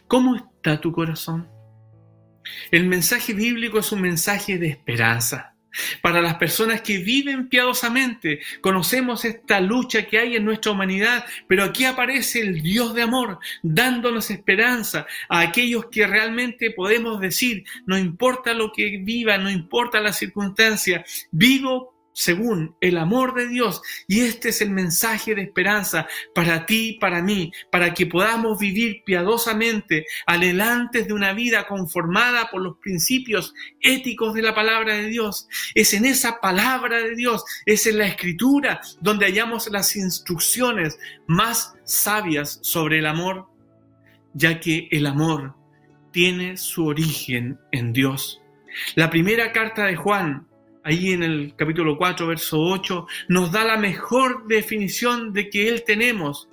¿Cómo 0.07 0.35
está 0.35 0.79
tu 0.79 0.91
corazón? 0.91 1.49
El 2.71 2.87
mensaje 2.87 3.33
bíblico 3.33 3.79
es 3.79 3.91
un 3.91 4.01
mensaje 4.01 4.57
de 4.57 4.67
esperanza 4.67 5.52
para 6.01 6.21
las 6.21 6.35
personas 6.35 6.81
que 6.81 6.97
viven 6.97 7.49
piadosamente. 7.49 8.39
Conocemos 8.61 9.25
esta 9.25 9.59
lucha 9.59 10.05
que 10.05 10.19
hay 10.19 10.35
en 10.35 10.45
nuestra 10.45 10.71
humanidad, 10.71 11.25
pero 11.47 11.63
aquí 11.63 11.85
aparece 11.85 12.41
el 12.41 12.61
Dios 12.61 12.93
de 12.93 13.03
amor, 13.03 13.39
dándonos 13.61 14.29
esperanza 14.31 15.05
a 15.29 15.41
aquellos 15.41 15.85
que 15.87 16.07
realmente 16.07 16.71
podemos 16.71 17.19
decir, 17.19 17.63
no 17.85 17.97
importa 17.97 18.53
lo 18.53 18.71
que 18.71 18.97
viva, 18.97 19.37
no 19.37 19.49
importa 19.49 19.99
la 19.99 20.13
circunstancia, 20.13 21.05
vivo 21.31 21.92
según 22.13 22.75
el 22.79 22.97
amor 22.97 23.33
de 23.33 23.47
Dios. 23.47 23.81
Y 24.07 24.21
este 24.21 24.49
es 24.49 24.61
el 24.61 24.69
mensaje 24.69 25.35
de 25.35 25.41
esperanza 25.41 26.07
para 26.33 26.65
ti, 26.65 26.97
para 26.99 27.21
mí, 27.21 27.51
para 27.71 27.93
que 27.93 28.05
podamos 28.05 28.59
vivir 28.59 29.03
piadosamente, 29.05 30.05
adelantes 30.25 31.07
de 31.07 31.13
una 31.13 31.33
vida 31.33 31.67
conformada 31.67 32.49
por 32.49 32.61
los 32.61 32.77
principios 32.77 33.53
éticos 33.81 34.33
de 34.33 34.41
la 34.41 34.55
palabra 34.55 34.95
de 34.95 35.07
Dios. 35.07 35.47
Es 35.75 35.93
en 35.93 36.05
esa 36.05 36.39
palabra 36.39 36.99
de 36.99 37.15
Dios, 37.15 37.43
es 37.65 37.85
en 37.87 37.97
la 37.97 38.07
escritura 38.07 38.81
donde 39.01 39.25
hallamos 39.25 39.67
las 39.71 39.95
instrucciones 39.95 40.97
más 41.27 41.73
sabias 41.83 42.59
sobre 42.61 42.99
el 42.99 43.05
amor, 43.05 43.47
ya 44.33 44.59
que 44.59 44.87
el 44.91 45.05
amor 45.05 45.55
tiene 46.11 46.57
su 46.57 46.85
origen 46.85 47.59
en 47.71 47.91
Dios. 47.91 48.41
La 48.95 49.09
primera 49.09 49.51
carta 49.51 49.85
de 49.85 49.95
Juan, 49.95 50.47
ahí 50.83 51.11
en 51.11 51.23
el 51.23 51.53
capítulo 51.55 51.97
4, 51.97 52.27
verso 52.27 52.59
8, 52.59 53.07
nos 53.29 53.51
da 53.51 53.63
la 53.63 53.77
mejor 53.77 54.47
definición 54.47 55.33
de 55.33 55.49
que 55.49 55.69
Él 55.69 55.83
tenemos. 55.85 56.49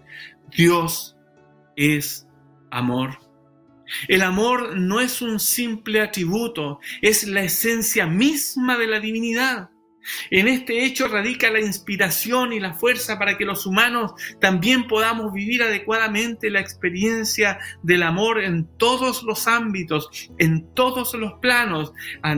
Dios 0.57 1.17
es 1.77 2.27
amor. 2.71 3.19
El 4.07 4.23
amor 4.23 4.77
no 4.77 5.01
es 5.01 5.21
un 5.21 5.41
simple 5.41 6.01
atributo, 6.01 6.79
es 7.03 7.27
la 7.27 7.43
esencia 7.43 8.07
misma 8.07 8.79
de 8.79 8.87
la 8.87 9.01
divinidad. 9.01 9.71
En 10.31 10.49
este 10.49 10.85
hecho 10.85 11.09
radica 11.09 11.51
la 11.51 11.61
inspiración 11.61 12.53
y 12.53 12.61
la 12.61 12.75
fuerza 12.75 13.19
para 13.19 13.37
que 13.37 13.45
los 13.45 13.67
humanos 13.67 14.13
también 14.41 14.87
podamos 14.87 15.33
vivir 15.33 15.63
adecuadamente 15.63 16.51
la 16.51 16.61
experiencia 16.61 17.59
del 17.83 18.03
amor 18.03 18.43
en 18.43 18.67
todos 18.77 19.23
los 19.23 19.47
ámbitos, 19.47 20.31
en 20.39 20.73
todos 20.75 21.15
los 21.15 21.35
planos, 21.35 21.93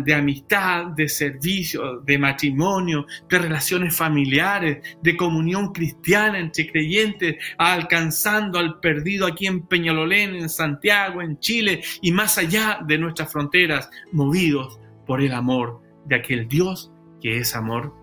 de 0.04 0.14
amistad, 0.14 0.86
de 0.86 1.08
servicio, 1.08 2.00
de 2.00 2.18
matrimonio, 2.18 3.06
de 3.28 3.38
relaciones 3.38 3.96
familiares, 3.96 4.96
de 5.02 5.16
comunión 5.16 5.72
cristiana 5.72 6.38
entre 6.38 6.70
creyentes, 6.70 7.36
alcanzando 7.58 8.58
al 8.58 8.80
perdido 8.80 9.26
aquí 9.26 9.46
en 9.46 9.66
Peñalolén, 9.66 10.34
en 10.34 10.48
Santiago, 10.48 11.22
en 11.22 11.38
Chile 11.38 11.82
y 12.00 12.12
más 12.12 12.38
allá 12.38 12.80
de 12.86 12.98
nuestras 12.98 13.32
fronteras, 13.32 13.90
movidos 14.12 14.78
por 15.06 15.20
el 15.20 15.32
amor 15.32 15.80
de 16.06 16.16
aquel 16.16 16.48
Dios 16.48 16.91
que 17.22 17.38
es 17.38 17.54
amor. 17.54 17.94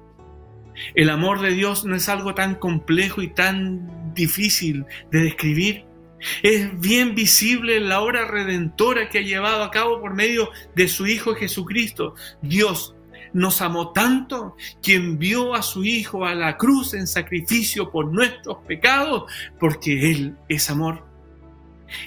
El 0.96 1.10
amor 1.10 1.42
de 1.42 1.52
Dios 1.52 1.86
no 1.86 1.96
es 1.96 2.08
algo 2.10 2.34
tan 2.34 2.56
complejo 2.56 3.22
y 3.22 3.28
tan 3.28 4.14
difícil 4.14 4.86
de 5.12 5.20
describir. 5.20 5.86
Es 6.42 6.80
bien 6.80 7.16
visible 7.16 7.80
la 7.80 8.02
obra 8.02 8.26
redentora 8.26 9.10
que 9.10 9.20
ha 9.20 9.22
llevado 9.22 9.64
a 9.64 9.72
cabo 9.72 10.02
por 10.02 10.14
medio 10.14 10.50
de 10.76 10.88
su 10.88 11.08
Hijo 11.08 11.36
Jesucristo. 11.36 12.16
Dios 12.42 12.96
nos 13.34 13.62
amó 13.62 13.92
tanto 13.92 14.56
que 14.82 14.96
envió 14.96 15.54
a 15.54 15.62
su 15.62 15.84
Hijo 15.84 16.26
a 16.26 16.34
la 16.34 16.58
cruz 16.58 16.94
en 16.94 17.08
sacrificio 17.08 17.92
por 17.92 18.12
nuestros 18.12 18.58
pecados, 18.68 19.32
porque 19.60 20.12
Él 20.12 20.36
es 20.48 20.70
amor. 20.70 21.09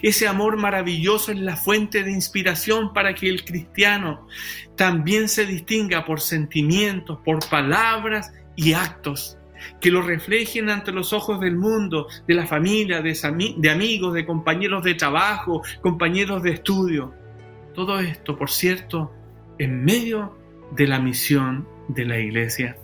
Ese 0.02 0.28
amor 0.28 0.56
maravilloso 0.56 1.32
es 1.32 1.38
la 1.38 1.56
fuente 1.56 2.02
de 2.02 2.12
inspiración 2.12 2.92
para 2.92 3.14
que 3.14 3.28
el 3.28 3.44
cristiano 3.44 4.26
también 4.76 5.28
se 5.28 5.46
distinga 5.46 6.04
por 6.04 6.20
sentimientos, 6.20 7.18
por 7.24 7.48
palabras 7.48 8.32
y 8.56 8.72
actos 8.72 9.38
que 9.80 9.90
lo 9.90 10.02
reflejen 10.02 10.70
ante 10.70 10.92
los 10.92 11.12
ojos 11.12 11.40
del 11.40 11.56
mundo, 11.56 12.08
de 12.26 12.34
la 12.34 12.46
familia, 12.46 13.00
de, 13.00 13.70
amigos, 13.70 14.14
de 14.14 14.26
compañeros 14.26 14.82
de 14.82 14.94
trabajo, 14.94 15.62
compañeros 15.80 16.42
de 16.42 16.52
estudio. 16.52 17.14
Todo 17.74 18.00
esto, 18.00 18.36
por 18.36 18.50
cierto, 18.50 19.12
en 19.58 19.84
medio 19.84 20.36
de 20.72 20.86
la 20.86 20.98
misión 20.98 21.68
de 21.88 22.04
la 22.04 22.18
iglesia. 22.18 22.76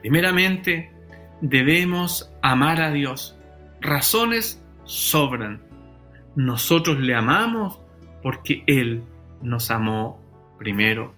Primeramente, 0.00 0.92
debemos 1.40 2.32
amar 2.42 2.80
a 2.80 2.92
Dios. 2.92 3.36
Razones 3.80 4.62
sobran. 4.88 5.62
Nosotros 6.34 6.98
le 6.98 7.14
amamos 7.14 7.80
porque 8.22 8.64
Él 8.66 9.04
nos 9.42 9.70
amó 9.70 10.20
primero. 10.58 11.14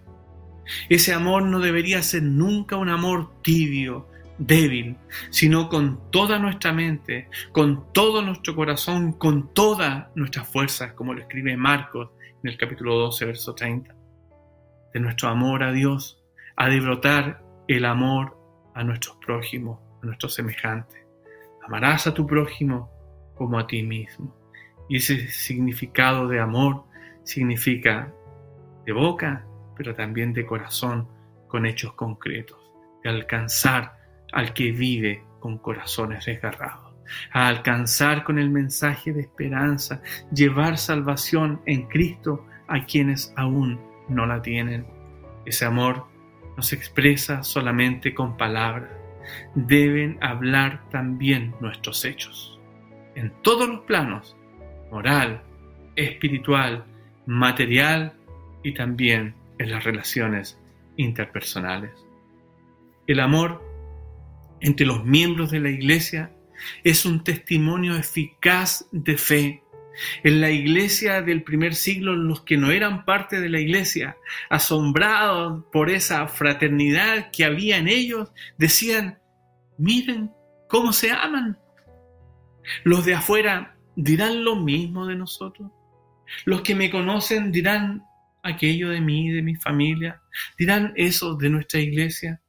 Ese 0.88 1.14
amor 1.14 1.44
no 1.44 1.60
debería 1.60 2.02
ser 2.02 2.22
nunca 2.22 2.76
un 2.76 2.90
amor 2.90 3.30
tibio, 3.42 4.08
débil, 4.38 4.96
sino 5.30 5.68
con 5.68 6.10
toda 6.10 6.38
nuestra 6.38 6.72
mente, 6.72 7.28
con 7.52 7.92
todo 7.92 8.22
nuestro 8.22 8.54
corazón, 8.54 9.12
con 9.12 9.52
todas 9.52 10.06
nuestras 10.14 10.48
fuerzas, 10.48 10.92
como 10.94 11.14
lo 11.14 11.20
escribe 11.20 11.56
Marcos 11.56 12.10
en 12.42 12.50
el 12.50 12.56
capítulo 12.56 12.96
12, 12.96 13.24
verso 13.26 13.54
30. 13.54 13.94
De 14.92 15.00
nuestro 15.00 15.28
amor 15.28 15.62
a 15.62 15.72
Dios 15.72 16.22
ha 16.56 16.68
de 16.68 16.80
brotar 16.80 17.42
el 17.68 17.84
amor 17.84 18.36
a 18.74 18.82
nuestros 18.82 19.16
prójimos, 19.24 19.78
a 20.02 20.06
nuestros 20.06 20.34
semejantes. 20.34 20.98
Amarás 21.64 22.06
a 22.06 22.14
tu 22.14 22.26
prójimo 22.26 22.89
como 23.40 23.58
a 23.58 23.66
ti 23.66 23.82
mismo. 23.82 24.36
Y 24.86 24.98
ese 24.98 25.28
significado 25.28 26.28
de 26.28 26.40
amor 26.40 26.84
significa 27.22 28.12
de 28.84 28.92
boca, 28.92 29.46
pero 29.78 29.94
también 29.94 30.34
de 30.34 30.44
corazón, 30.44 31.08
con 31.48 31.64
hechos 31.64 31.94
concretos, 31.94 32.58
de 33.02 33.08
alcanzar 33.08 33.96
al 34.30 34.52
que 34.52 34.72
vive 34.72 35.24
con 35.38 35.56
corazones 35.56 36.26
desgarrados, 36.26 36.94
a 37.32 37.48
alcanzar 37.48 38.24
con 38.24 38.38
el 38.38 38.50
mensaje 38.50 39.14
de 39.14 39.22
esperanza, 39.22 40.02
llevar 40.30 40.76
salvación 40.76 41.62
en 41.64 41.88
Cristo 41.88 42.44
a 42.68 42.84
quienes 42.84 43.32
aún 43.38 43.80
no 44.10 44.26
la 44.26 44.42
tienen. 44.42 44.86
Ese 45.46 45.64
amor 45.64 46.08
no 46.58 46.62
se 46.62 46.76
expresa 46.76 47.42
solamente 47.42 48.12
con 48.12 48.36
palabras, 48.36 48.90
deben 49.54 50.18
hablar 50.20 50.82
también 50.90 51.54
nuestros 51.62 52.04
hechos 52.04 52.59
en 53.14 53.32
todos 53.42 53.68
los 53.68 53.80
planos, 53.80 54.36
moral, 54.90 55.42
espiritual, 55.96 56.84
material 57.26 58.14
y 58.62 58.74
también 58.74 59.34
en 59.58 59.70
las 59.70 59.84
relaciones 59.84 60.58
interpersonales. 60.96 61.92
El 63.06 63.20
amor 63.20 63.62
entre 64.60 64.86
los 64.86 65.04
miembros 65.04 65.50
de 65.50 65.60
la 65.60 65.70
iglesia 65.70 66.32
es 66.84 67.04
un 67.04 67.24
testimonio 67.24 67.96
eficaz 67.96 68.86
de 68.92 69.16
fe. 69.16 69.62
En 70.22 70.40
la 70.40 70.50
iglesia 70.50 71.20
del 71.20 71.42
primer 71.42 71.74
siglo, 71.74 72.14
los 72.14 72.42
que 72.42 72.56
no 72.56 72.70
eran 72.70 73.04
parte 73.04 73.40
de 73.40 73.48
la 73.48 73.60
iglesia, 73.60 74.16
asombrados 74.48 75.64
por 75.72 75.90
esa 75.90 76.26
fraternidad 76.28 77.30
que 77.32 77.44
había 77.44 77.76
en 77.76 77.88
ellos, 77.88 78.30
decían, 78.56 79.18
miren 79.76 80.30
cómo 80.68 80.92
se 80.92 81.10
aman, 81.10 81.58
los 82.84 83.04
de 83.04 83.14
afuera 83.14 83.76
dirán 83.96 84.44
lo 84.44 84.56
mismo 84.56 85.06
de 85.06 85.16
nosotros. 85.16 85.70
Los 86.44 86.62
que 86.62 86.74
me 86.74 86.90
conocen 86.90 87.52
dirán 87.52 88.04
aquello 88.42 88.90
de 88.90 89.00
mí, 89.00 89.30
de 89.30 89.42
mi 89.42 89.56
familia. 89.56 90.20
Dirán 90.58 90.92
eso 90.96 91.34
de 91.34 91.50
nuestra 91.50 91.80
iglesia. 91.80 92.40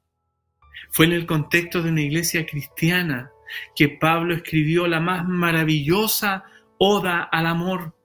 Fue 0.92 1.06
en 1.06 1.14
el 1.14 1.26
contexto 1.26 1.82
de 1.82 1.90
una 1.90 2.02
iglesia 2.02 2.46
cristiana 2.46 3.32
que 3.76 3.90
Pablo 3.90 4.34
escribió 4.34 4.88
la 4.88 5.00
más 5.00 5.28
maravillosa 5.28 6.44
oda 6.78 7.24
al 7.24 7.46
amor, 7.46 7.96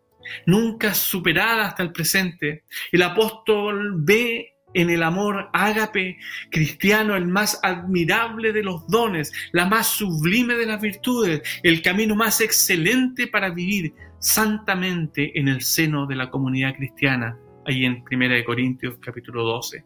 nunca 0.44 0.92
superada 0.94 1.66
hasta 1.66 1.82
el 1.82 1.92
presente. 1.92 2.64
El 2.92 3.02
apóstol 3.02 3.94
ve 3.98 4.55
en 4.76 4.90
el 4.90 5.02
amor 5.02 5.48
ágape 5.54 6.18
cristiano, 6.50 7.16
el 7.16 7.26
más 7.26 7.58
admirable 7.62 8.52
de 8.52 8.62
los 8.62 8.86
dones, 8.88 9.32
la 9.52 9.64
más 9.64 9.86
sublime 9.86 10.54
de 10.54 10.66
las 10.66 10.82
virtudes, 10.82 11.40
el 11.62 11.80
camino 11.80 12.14
más 12.14 12.42
excelente 12.42 13.26
para 13.26 13.48
vivir 13.48 13.94
santamente 14.18 15.40
en 15.40 15.48
el 15.48 15.62
seno 15.62 16.06
de 16.06 16.16
la 16.16 16.30
comunidad 16.30 16.76
cristiana, 16.76 17.38
ahí 17.64 17.86
en 17.86 18.04
1 18.10 18.44
Corintios 18.44 18.98
capítulo 19.00 19.44
12. 19.44 19.82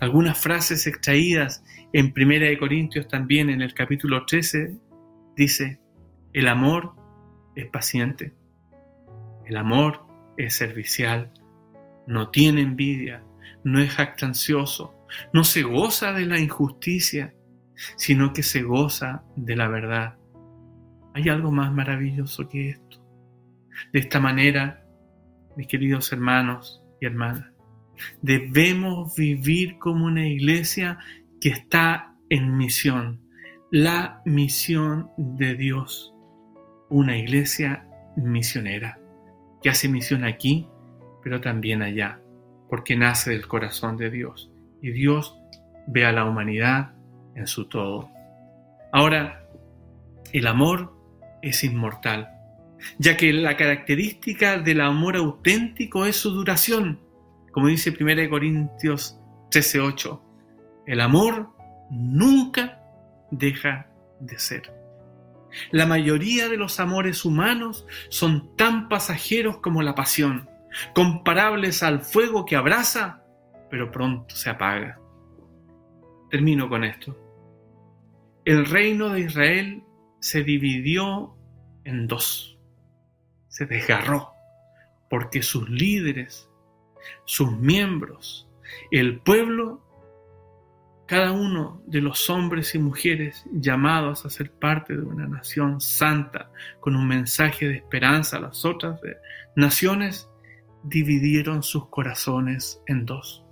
Algunas 0.00 0.38
frases 0.38 0.86
extraídas 0.86 1.62
en 1.92 2.14
1 2.16 2.58
Corintios 2.58 3.08
también 3.08 3.50
en 3.50 3.60
el 3.60 3.74
capítulo 3.74 4.24
13 4.24 4.78
dice, 5.36 5.78
el 6.32 6.48
amor 6.48 6.94
es 7.54 7.66
paciente, 7.66 8.32
el 9.44 9.58
amor 9.58 10.06
es 10.38 10.54
servicial, 10.54 11.30
no 12.06 12.30
tiene 12.30 12.62
envidia, 12.62 13.25
no 13.66 13.80
es 13.80 13.90
jactancioso, 13.90 14.94
no 15.32 15.42
se 15.42 15.64
goza 15.64 16.12
de 16.12 16.24
la 16.24 16.38
injusticia, 16.38 17.34
sino 17.96 18.32
que 18.32 18.44
se 18.44 18.62
goza 18.62 19.24
de 19.34 19.56
la 19.56 19.66
verdad. 19.66 20.16
¿Hay 21.14 21.28
algo 21.28 21.50
más 21.50 21.72
maravilloso 21.72 22.48
que 22.48 22.70
esto? 22.70 23.04
De 23.92 23.98
esta 23.98 24.20
manera, 24.20 24.86
mis 25.56 25.66
queridos 25.66 26.12
hermanos 26.12 26.80
y 27.00 27.06
hermanas, 27.06 27.50
debemos 28.22 29.16
vivir 29.16 29.78
como 29.78 30.06
una 30.06 30.28
iglesia 30.28 31.00
que 31.40 31.48
está 31.48 32.14
en 32.30 32.56
misión, 32.56 33.20
la 33.72 34.22
misión 34.24 35.10
de 35.16 35.56
Dios, 35.56 36.14
una 36.88 37.18
iglesia 37.18 37.84
misionera, 38.16 39.00
que 39.60 39.70
hace 39.70 39.88
misión 39.88 40.22
aquí, 40.22 40.68
pero 41.24 41.40
también 41.40 41.82
allá, 41.82 42.20
porque 42.68 42.96
nace 42.96 43.30
del 43.30 43.46
corazón 43.46 43.96
de 43.96 44.10
Dios, 44.10 44.50
y 44.82 44.90
Dios 44.90 45.36
ve 45.86 46.04
a 46.04 46.12
la 46.12 46.24
humanidad 46.24 46.92
en 47.34 47.46
su 47.46 47.68
todo. 47.68 48.10
Ahora, 48.92 49.46
el 50.32 50.46
amor 50.46 50.94
es 51.42 51.64
inmortal, 51.64 52.28
ya 52.98 53.16
que 53.16 53.32
la 53.32 53.56
característica 53.56 54.58
del 54.58 54.80
amor 54.80 55.16
auténtico 55.16 56.06
es 56.06 56.16
su 56.16 56.30
duración, 56.30 57.00
como 57.52 57.68
dice 57.68 57.90
1 57.90 58.28
Corintios 58.28 59.18
13:8. 59.50 60.20
El 60.86 61.00
amor 61.00 61.50
nunca 61.90 62.80
deja 63.30 63.88
de 64.20 64.38
ser. 64.38 64.72
La 65.70 65.86
mayoría 65.86 66.48
de 66.48 66.56
los 66.56 66.80
amores 66.80 67.24
humanos 67.24 67.86
son 68.08 68.54
tan 68.56 68.88
pasajeros 68.88 69.58
como 69.58 69.82
la 69.82 69.94
pasión, 69.94 70.48
comparables 70.94 71.82
al 71.82 72.00
fuego 72.00 72.44
que 72.44 72.56
abraza, 72.56 73.22
pero 73.70 73.90
pronto 73.90 74.34
se 74.34 74.50
apaga. 74.50 75.00
Termino 76.30 76.68
con 76.68 76.84
esto. 76.84 77.16
El 78.44 78.66
reino 78.66 79.10
de 79.10 79.20
Israel 79.20 79.82
se 80.20 80.42
dividió 80.42 81.36
en 81.84 82.06
dos, 82.06 82.58
se 83.48 83.66
desgarró, 83.66 84.32
porque 85.08 85.42
sus 85.42 85.68
líderes, 85.68 86.48
sus 87.24 87.50
miembros, 87.52 88.48
el 88.90 89.20
pueblo 89.20 89.86
cada 91.06 91.30
uno 91.30 91.80
de 91.86 92.00
los 92.00 92.28
hombres 92.30 92.74
y 92.74 92.80
mujeres 92.80 93.46
llamados 93.52 94.26
a 94.26 94.30
ser 94.30 94.50
parte 94.50 94.96
de 94.96 95.02
una 95.02 95.28
nación 95.28 95.80
santa 95.80 96.50
con 96.80 96.96
un 96.96 97.06
mensaje 97.06 97.68
de 97.68 97.76
esperanza 97.76 98.36
a 98.36 98.40
las 98.40 98.64
otras 98.64 99.00
naciones, 99.54 100.28
dividieron 100.88 101.62
sus 101.62 101.88
corazones 101.88 102.82
en 102.86 103.06
dos. 103.06 103.44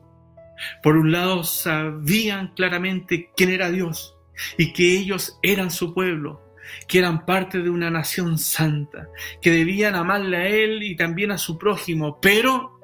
Por 0.83 0.97
un 0.97 1.13
lado, 1.13 1.45
sabían 1.45 2.55
claramente 2.55 3.31
quién 3.37 3.51
era 3.51 3.71
Dios 3.71 4.17
y 4.57 4.73
que 4.73 4.97
ellos 4.97 5.39
eran 5.43 5.71
su 5.71 5.95
pueblo, 5.95 6.41
que 6.89 6.99
eran 6.99 7.27
parte 7.27 7.61
de 7.63 7.71
una 7.71 7.91
nación 7.91 8.39
santa, 8.39 9.09
que 9.41 9.51
debían 9.51 9.95
amarle 9.95 10.37
a 10.37 10.49
Él 10.49 10.83
y 10.83 10.97
también 10.97 11.31
a 11.31 11.39
su 11.39 11.59
prójimo, 11.59 12.21
pero 12.21 12.81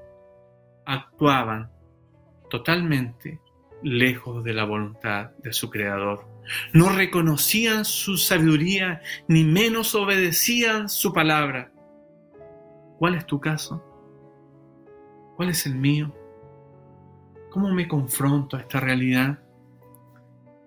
actuaban 0.85 1.71
totalmente 2.49 3.41
lejos 3.83 4.45
de 4.45 4.53
la 4.53 4.65
voluntad 4.65 5.31
de 5.43 5.53
su 5.53 5.71
Creador. 5.71 6.27
No 6.73 6.89
reconocían 6.89 7.85
su 7.85 8.17
sabiduría, 8.17 9.03
ni 9.29 9.45
menos 9.45 9.95
obedecían 9.95 10.89
su 10.89 11.13
palabra. 11.13 11.73
¿Cuál 12.99 13.15
es 13.15 13.27
tu 13.27 13.41
caso? 13.41 13.90
¿Cuál 15.41 15.53
es 15.53 15.65
el 15.65 15.75
mío? 15.75 16.15
¿Cómo 17.49 17.73
me 17.73 17.89
confronto 17.89 18.59
a 18.59 18.61
esta 18.61 18.79
realidad? 18.79 19.39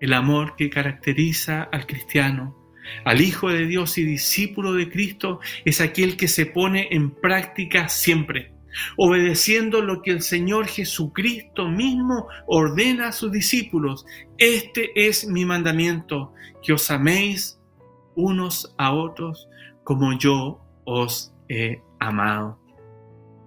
El 0.00 0.12
amor 0.12 0.56
que 0.56 0.68
caracteriza 0.68 1.62
al 1.62 1.86
cristiano, 1.86 2.56
al 3.04 3.20
Hijo 3.20 3.50
de 3.50 3.68
Dios 3.68 3.96
y 3.98 4.04
discípulo 4.04 4.72
de 4.72 4.90
Cristo, 4.90 5.38
es 5.64 5.80
aquel 5.80 6.16
que 6.16 6.26
se 6.26 6.46
pone 6.46 6.88
en 6.90 7.12
práctica 7.12 7.88
siempre 7.88 8.52
obedeciendo 8.96 9.80
lo 9.80 10.02
que 10.02 10.10
el 10.10 10.22
Señor 10.22 10.66
Jesucristo 10.66 11.68
mismo 11.68 12.26
ordena 12.48 13.06
a 13.06 13.12
sus 13.12 13.30
discípulos. 13.30 14.04
Este 14.38 14.90
es 15.06 15.28
mi 15.28 15.44
mandamiento, 15.44 16.34
que 16.64 16.72
os 16.72 16.90
améis 16.90 17.60
unos 18.16 18.74
a 18.76 18.92
otros 18.92 19.48
como 19.84 20.18
yo 20.18 20.58
os 20.84 21.32
he 21.48 21.80
amado. 22.00 22.63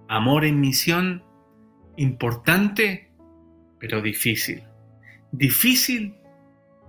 Amor 0.08 0.44
en 0.44 0.60
misión, 0.60 1.22
importante, 1.96 3.10
pero 3.78 4.00
difícil. 4.00 4.62
Difícil, 5.32 6.14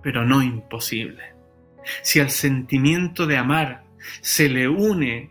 pero 0.02 0.24
no 0.24 0.42
imposible. 0.42 1.34
Si 2.02 2.20
al 2.20 2.30
sentimiento 2.30 3.26
de 3.26 3.36
amar 3.36 3.84
se 4.22 4.48
le 4.48 4.68
une 4.68 5.30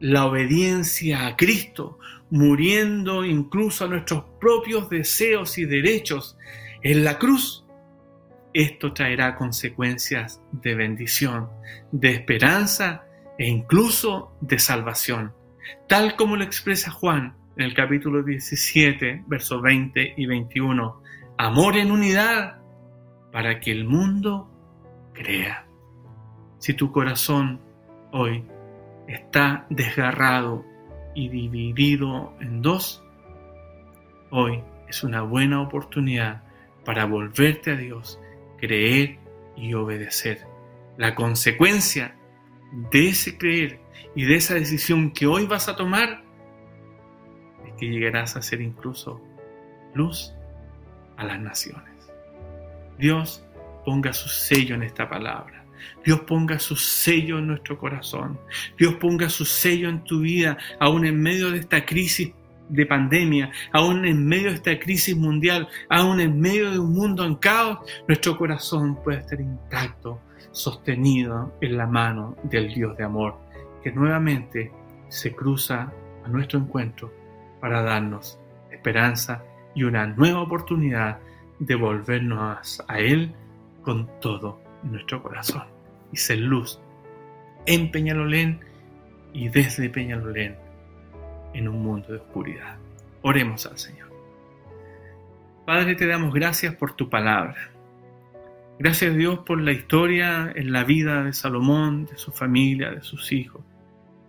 la 0.00 0.26
obediencia 0.26 1.26
a 1.26 1.36
Cristo, 1.36 1.98
muriendo 2.30 3.24
incluso 3.24 3.84
a 3.84 3.88
nuestros 3.88 4.24
propios 4.40 4.90
deseos 4.90 5.58
y 5.58 5.64
derechos 5.64 6.36
en 6.82 7.04
la 7.04 7.18
cruz, 7.18 7.64
esto 8.54 8.92
traerá 8.92 9.36
consecuencias 9.36 10.40
de 10.52 10.74
bendición, 10.74 11.48
de 11.92 12.10
esperanza 12.10 13.04
e 13.38 13.46
incluso 13.46 14.36
de 14.40 14.58
salvación, 14.58 15.32
tal 15.86 16.16
como 16.16 16.36
lo 16.36 16.44
expresa 16.44 16.90
Juan 16.90 17.34
en 17.56 17.64
el 17.64 17.74
capítulo 17.74 18.22
17, 18.22 19.24
versos 19.26 19.60
20 19.62 20.14
y 20.16 20.26
21. 20.26 21.02
Amor 21.36 21.76
en 21.76 21.90
unidad 21.90 22.58
para 23.32 23.60
que 23.60 23.72
el 23.72 23.84
mundo 23.84 24.50
crea. 25.12 25.66
Si 26.58 26.74
tu 26.74 26.92
corazón 26.92 27.60
hoy 28.12 28.44
está 29.06 29.66
desgarrado 29.70 30.64
y 31.14 31.28
dividido 31.28 32.34
en 32.40 32.62
dos, 32.62 33.02
hoy 34.30 34.62
es 34.88 35.02
una 35.02 35.22
buena 35.22 35.60
oportunidad 35.60 36.42
para 36.84 37.04
volverte 37.04 37.72
a 37.72 37.76
Dios, 37.76 38.20
creer 38.58 39.18
y 39.56 39.74
obedecer. 39.74 40.46
La 40.96 41.14
consecuencia 41.14 42.17
de 42.72 43.08
ese 43.08 43.38
creer 43.38 43.80
y 44.14 44.24
de 44.24 44.36
esa 44.36 44.54
decisión 44.54 45.10
que 45.12 45.26
hoy 45.26 45.46
vas 45.46 45.68
a 45.68 45.76
tomar 45.76 46.22
es 47.66 47.74
que 47.74 47.86
llegarás 47.86 48.36
a 48.36 48.42
ser 48.42 48.60
incluso 48.60 49.20
luz 49.94 50.34
a 51.16 51.24
las 51.24 51.40
naciones. 51.40 52.10
Dios 52.98 53.44
ponga 53.84 54.12
su 54.12 54.28
sello 54.28 54.74
en 54.74 54.82
esta 54.82 55.08
palabra. 55.08 55.64
Dios 56.04 56.20
ponga 56.20 56.58
su 56.58 56.76
sello 56.76 57.38
en 57.38 57.48
nuestro 57.48 57.78
corazón. 57.78 58.38
Dios 58.76 58.94
ponga 58.94 59.28
su 59.28 59.44
sello 59.44 59.88
en 59.88 60.04
tu 60.04 60.20
vida, 60.20 60.58
aún 60.80 61.06
en 61.06 61.20
medio 61.20 61.50
de 61.50 61.58
esta 61.58 61.84
crisis 61.84 62.32
de 62.68 62.86
pandemia, 62.86 63.50
aún 63.72 64.04
en 64.04 64.26
medio 64.26 64.50
de 64.50 64.56
esta 64.56 64.78
crisis 64.78 65.16
mundial, 65.16 65.68
aún 65.88 66.20
en 66.20 66.38
medio 66.38 66.70
de 66.70 66.78
un 66.78 66.92
mundo 66.92 67.24
en 67.24 67.36
caos, 67.36 67.78
nuestro 68.06 68.36
corazón 68.36 69.02
puede 69.02 69.20
estar 69.20 69.40
intacto, 69.40 70.20
sostenido 70.50 71.52
en 71.60 71.76
la 71.76 71.86
mano 71.86 72.36
del 72.44 72.72
Dios 72.72 72.96
de 72.96 73.04
amor, 73.04 73.36
que 73.82 73.92
nuevamente 73.92 74.72
se 75.08 75.34
cruza 75.34 75.92
a 76.24 76.28
nuestro 76.28 76.58
encuentro 76.58 77.12
para 77.60 77.82
darnos 77.82 78.38
esperanza 78.70 79.42
y 79.74 79.84
una 79.84 80.06
nueva 80.06 80.42
oportunidad 80.42 81.18
de 81.58 81.74
volvernos 81.74 82.82
a 82.88 82.98
Él 82.98 83.34
con 83.82 84.08
todo 84.20 84.60
nuestro 84.82 85.22
corazón 85.22 85.64
y 86.12 86.16
ser 86.16 86.38
luz 86.38 86.80
en 87.66 87.90
Peñalolén 87.90 88.60
y 89.32 89.48
desde 89.48 89.90
Peñalolén 89.90 90.56
en 91.54 91.68
un 91.68 91.82
mundo 91.82 92.08
de 92.08 92.18
oscuridad. 92.18 92.76
Oremos 93.22 93.66
al 93.66 93.78
Señor. 93.78 94.08
Padre, 95.66 95.94
te 95.96 96.06
damos 96.06 96.32
gracias 96.32 96.74
por 96.74 96.92
tu 96.92 97.10
palabra. 97.10 97.70
Gracias 98.78 99.16
Dios 99.16 99.40
por 99.40 99.60
la 99.60 99.72
historia 99.72 100.52
en 100.54 100.70
la 100.70 100.84
vida 100.84 101.24
de 101.24 101.32
Salomón, 101.32 102.06
de 102.06 102.16
su 102.16 102.30
familia, 102.30 102.92
de 102.92 103.02
sus 103.02 103.32
hijos. 103.32 103.62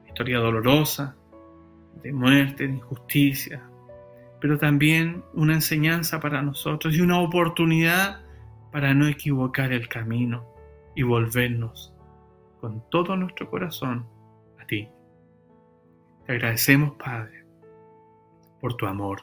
Historia 0.07 0.39
dolorosa, 0.39 1.15
de 2.01 2.12
muerte, 2.12 2.67
de 2.67 2.73
injusticia, 2.73 3.62
pero 4.41 4.57
también 4.57 5.23
una 5.35 5.53
enseñanza 5.53 6.19
para 6.19 6.41
nosotros 6.41 6.95
y 6.95 7.01
una 7.01 7.19
oportunidad 7.19 8.21
para 8.71 8.95
no 8.95 9.07
equivocar 9.07 9.71
el 9.71 9.88
camino 9.88 10.47
y 10.95 11.03
volvernos 11.03 11.93
con 12.59 12.83
todo 12.89 13.15
nuestro 13.15 13.51
corazón 13.51 14.07
a 14.59 14.65
ti. 14.65 14.89
Te 16.25 16.33
agradecemos, 16.33 16.95
Padre, 16.95 17.45
por 18.59 18.75
tu 18.77 18.88
amor. 18.88 19.21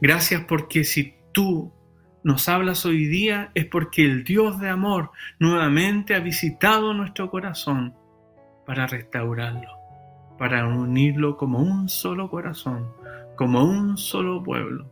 Gracias 0.00 0.44
porque 0.46 0.82
si 0.82 1.14
tú 1.30 1.72
nos 2.22 2.48
hablas 2.48 2.84
hoy 2.84 3.06
día 3.06 3.50
es 3.54 3.66
porque 3.66 4.04
el 4.04 4.24
Dios 4.24 4.58
de 4.60 4.68
amor 4.68 5.12
nuevamente 5.38 6.14
ha 6.14 6.20
visitado 6.20 6.92
nuestro 6.92 7.30
corazón 7.30 7.94
para 8.66 8.86
restaurarlo, 8.86 9.70
para 10.36 10.66
unirlo 10.66 11.36
como 11.36 11.60
un 11.60 11.88
solo 11.88 12.28
corazón, 12.28 12.92
como 13.36 13.64
un 13.64 13.96
solo 13.96 14.42
pueblo, 14.42 14.90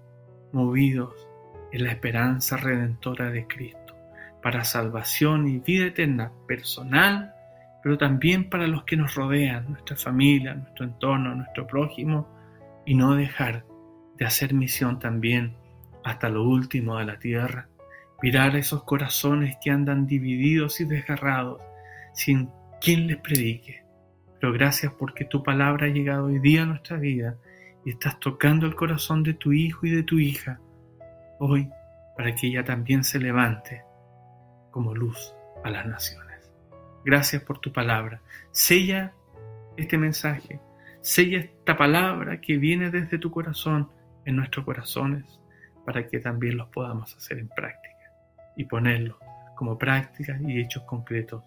movidos 0.52 1.26
es 1.72 1.80
la 1.80 1.90
esperanza 1.90 2.56
redentora 2.56 3.30
de 3.30 3.46
Cristo, 3.46 3.96
para 4.42 4.64
salvación 4.64 5.48
y 5.48 5.58
vida 5.58 5.86
eterna 5.86 6.32
personal, 6.46 7.34
pero 7.82 7.98
también 7.98 8.48
para 8.48 8.66
los 8.66 8.84
que 8.84 8.96
nos 8.96 9.14
rodean, 9.14 9.70
nuestra 9.70 9.96
familia, 9.96 10.54
nuestro 10.54 10.84
entorno, 10.84 11.34
nuestro 11.34 11.66
prójimo, 11.66 12.28
y 12.86 12.94
no 12.94 13.16
dejar 13.16 13.64
de 14.16 14.24
hacer 14.24 14.54
misión 14.54 14.98
también 15.00 15.56
hasta 16.06 16.28
lo 16.28 16.44
último 16.44 16.98
de 16.98 17.04
la 17.04 17.18
tierra, 17.18 17.68
mirar 18.22 18.54
esos 18.54 18.84
corazones 18.84 19.56
que 19.60 19.72
andan 19.72 20.06
divididos 20.06 20.80
y 20.80 20.84
desgarrados, 20.84 21.60
sin 22.14 22.48
quien 22.80 23.08
les 23.08 23.16
predique. 23.16 23.82
Pero 24.40 24.52
gracias 24.52 24.92
porque 24.96 25.24
tu 25.24 25.42
palabra 25.42 25.86
ha 25.86 25.90
llegado 25.90 26.26
hoy 26.26 26.38
día 26.38 26.62
a 26.62 26.66
nuestra 26.66 26.96
vida 26.96 27.36
y 27.84 27.90
estás 27.90 28.20
tocando 28.20 28.66
el 28.66 28.76
corazón 28.76 29.24
de 29.24 29.34
tu 29.34 29.52
hijo 29.52 29.84
y 29.84 29.90
de 29.90 30.04
tu 30.04 30.20
hija 30.20 30.60
hoy 31.40 31.68
para 32.16 32.32
que 32.36 32.46
ella 32.46 32.62
también 32.62 33.02
se 33.02 33.18
levante 33.18 33.82
como 34.70 34.94
luz 34.94 35.34
a 35.64 35.70
las 35.70 35.86
naciones. 35.86 36.52
Gracias 37.04 37.42
por 37.42 37.58
tu 37.58 37.72
palabra. 37.72 38.22
Sella 38.52 39.12
este 39.76 39.98
mensaje, 39.98 40.60
sella 41.00 41.40
esta 41.40 41.76
palabra 41.76 42.40
que 42.40 42.58
viene 42.58 42.92
desde 42.92 43.18
tu 43.18 43.32
corazón 43.32 43.90
en 44.24 44.36
nuestros 44.36 44.64
corazones 44.64 45.40
para 45.86 46.06
que 46.06 46.18
también 46.18 46.56
los 46.58 46.68
podamos 46.68 47.16
hacer 47.16 47.38
en 47.38 47.48
práctica 47.48 48.12
y 48.56 48.64
ponerlos 48.64 49.16
como 49.54 49.78
prácticas 49.78 50.40
y 50.42 50.60
hechos 50.60 50.82
concretos 50.82 51.42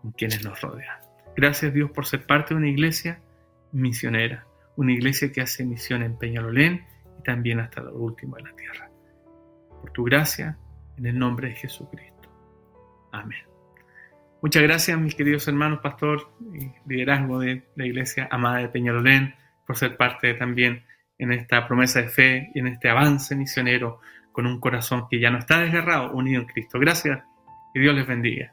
con 0.00 0.12
quienes 0.12 0.44
nos 0.44 0.60
rodean. 0.60 0.98
Gracias 1.36 1.74
Dios 1.74 1.90
por 1.90 2.06
ser 2.06 2.24
parte 2.24 2.54
de 2.54 2.58
una 2.58 2.68
iglesia 2.68 3.20
misionera, 3.72 4.46
una 4.76 4.92
iglesia 4.92 5.32
que 5.32 5.40
hace 5.40 5.64
misión 5.64 6.02
en 6.02 6.16
Peñalolén 6.16 6.86
y 7.18 7.22
también 7.22 7.60
hasta 7.60 7.82
lo 7.82 7.94
último 7.94 8.36
de 8.36 8.42
la 8.42 8.52
tierra. 8.54 8.90
Por 9.80 9.90
tu 9.90 10.04
gracia, 10.04 10.56
en 10.96 11.06
el 11.06 11.18
nombre 11.18 11.48
de 11.48 11.54
Jesucristo. 11.56 12.30
Amén. 13.10 13.42
Muchas 14.40 14.62
gracias, 14.62 14.98
mis 14.98 15.14
queridos 15.14 15.48
hermanos, 15.48 15.80
pastor 15.80 16.32
y 16.54 16.70
liderazgo 16.88 17.40
de 17.40 17.64
la 17.76 17.86
iglesia 17.86 18.28
amada 18.30 18.58
de 18.58 18.68
Peñalolén, 18.68 19.34
por 19.66 19.76
ser 19.76 19.96
parte 19.96 20.34
también 20.34 20.84
en 21.22 21.32
esta 21.32 21.66
promesa 21.66 22.02
de 22.02 22.08
fe 22.08 22.50
y 22.54 22.58
en 22.58 22.66
este 22.66 22.88
avance 22.88 23.36
misionero 23.36 24.00
con 24.32 24.46
un 24.46 24.58
corazón 24.58 25.06
que 25.10 25.20
ya 25.20 25.30
no 25.30 25.38
está 25.38 25.60
desgarrado, 25.60 26.12
unido 26.12 26.40
en 26.40 26.48
Cristo. 26.48 26.78
Gracias 26.78 27.20
y 27.74 27.80
Dios 27.80 27.94
les 27.94 28.06
bendiga. 28.06 28.52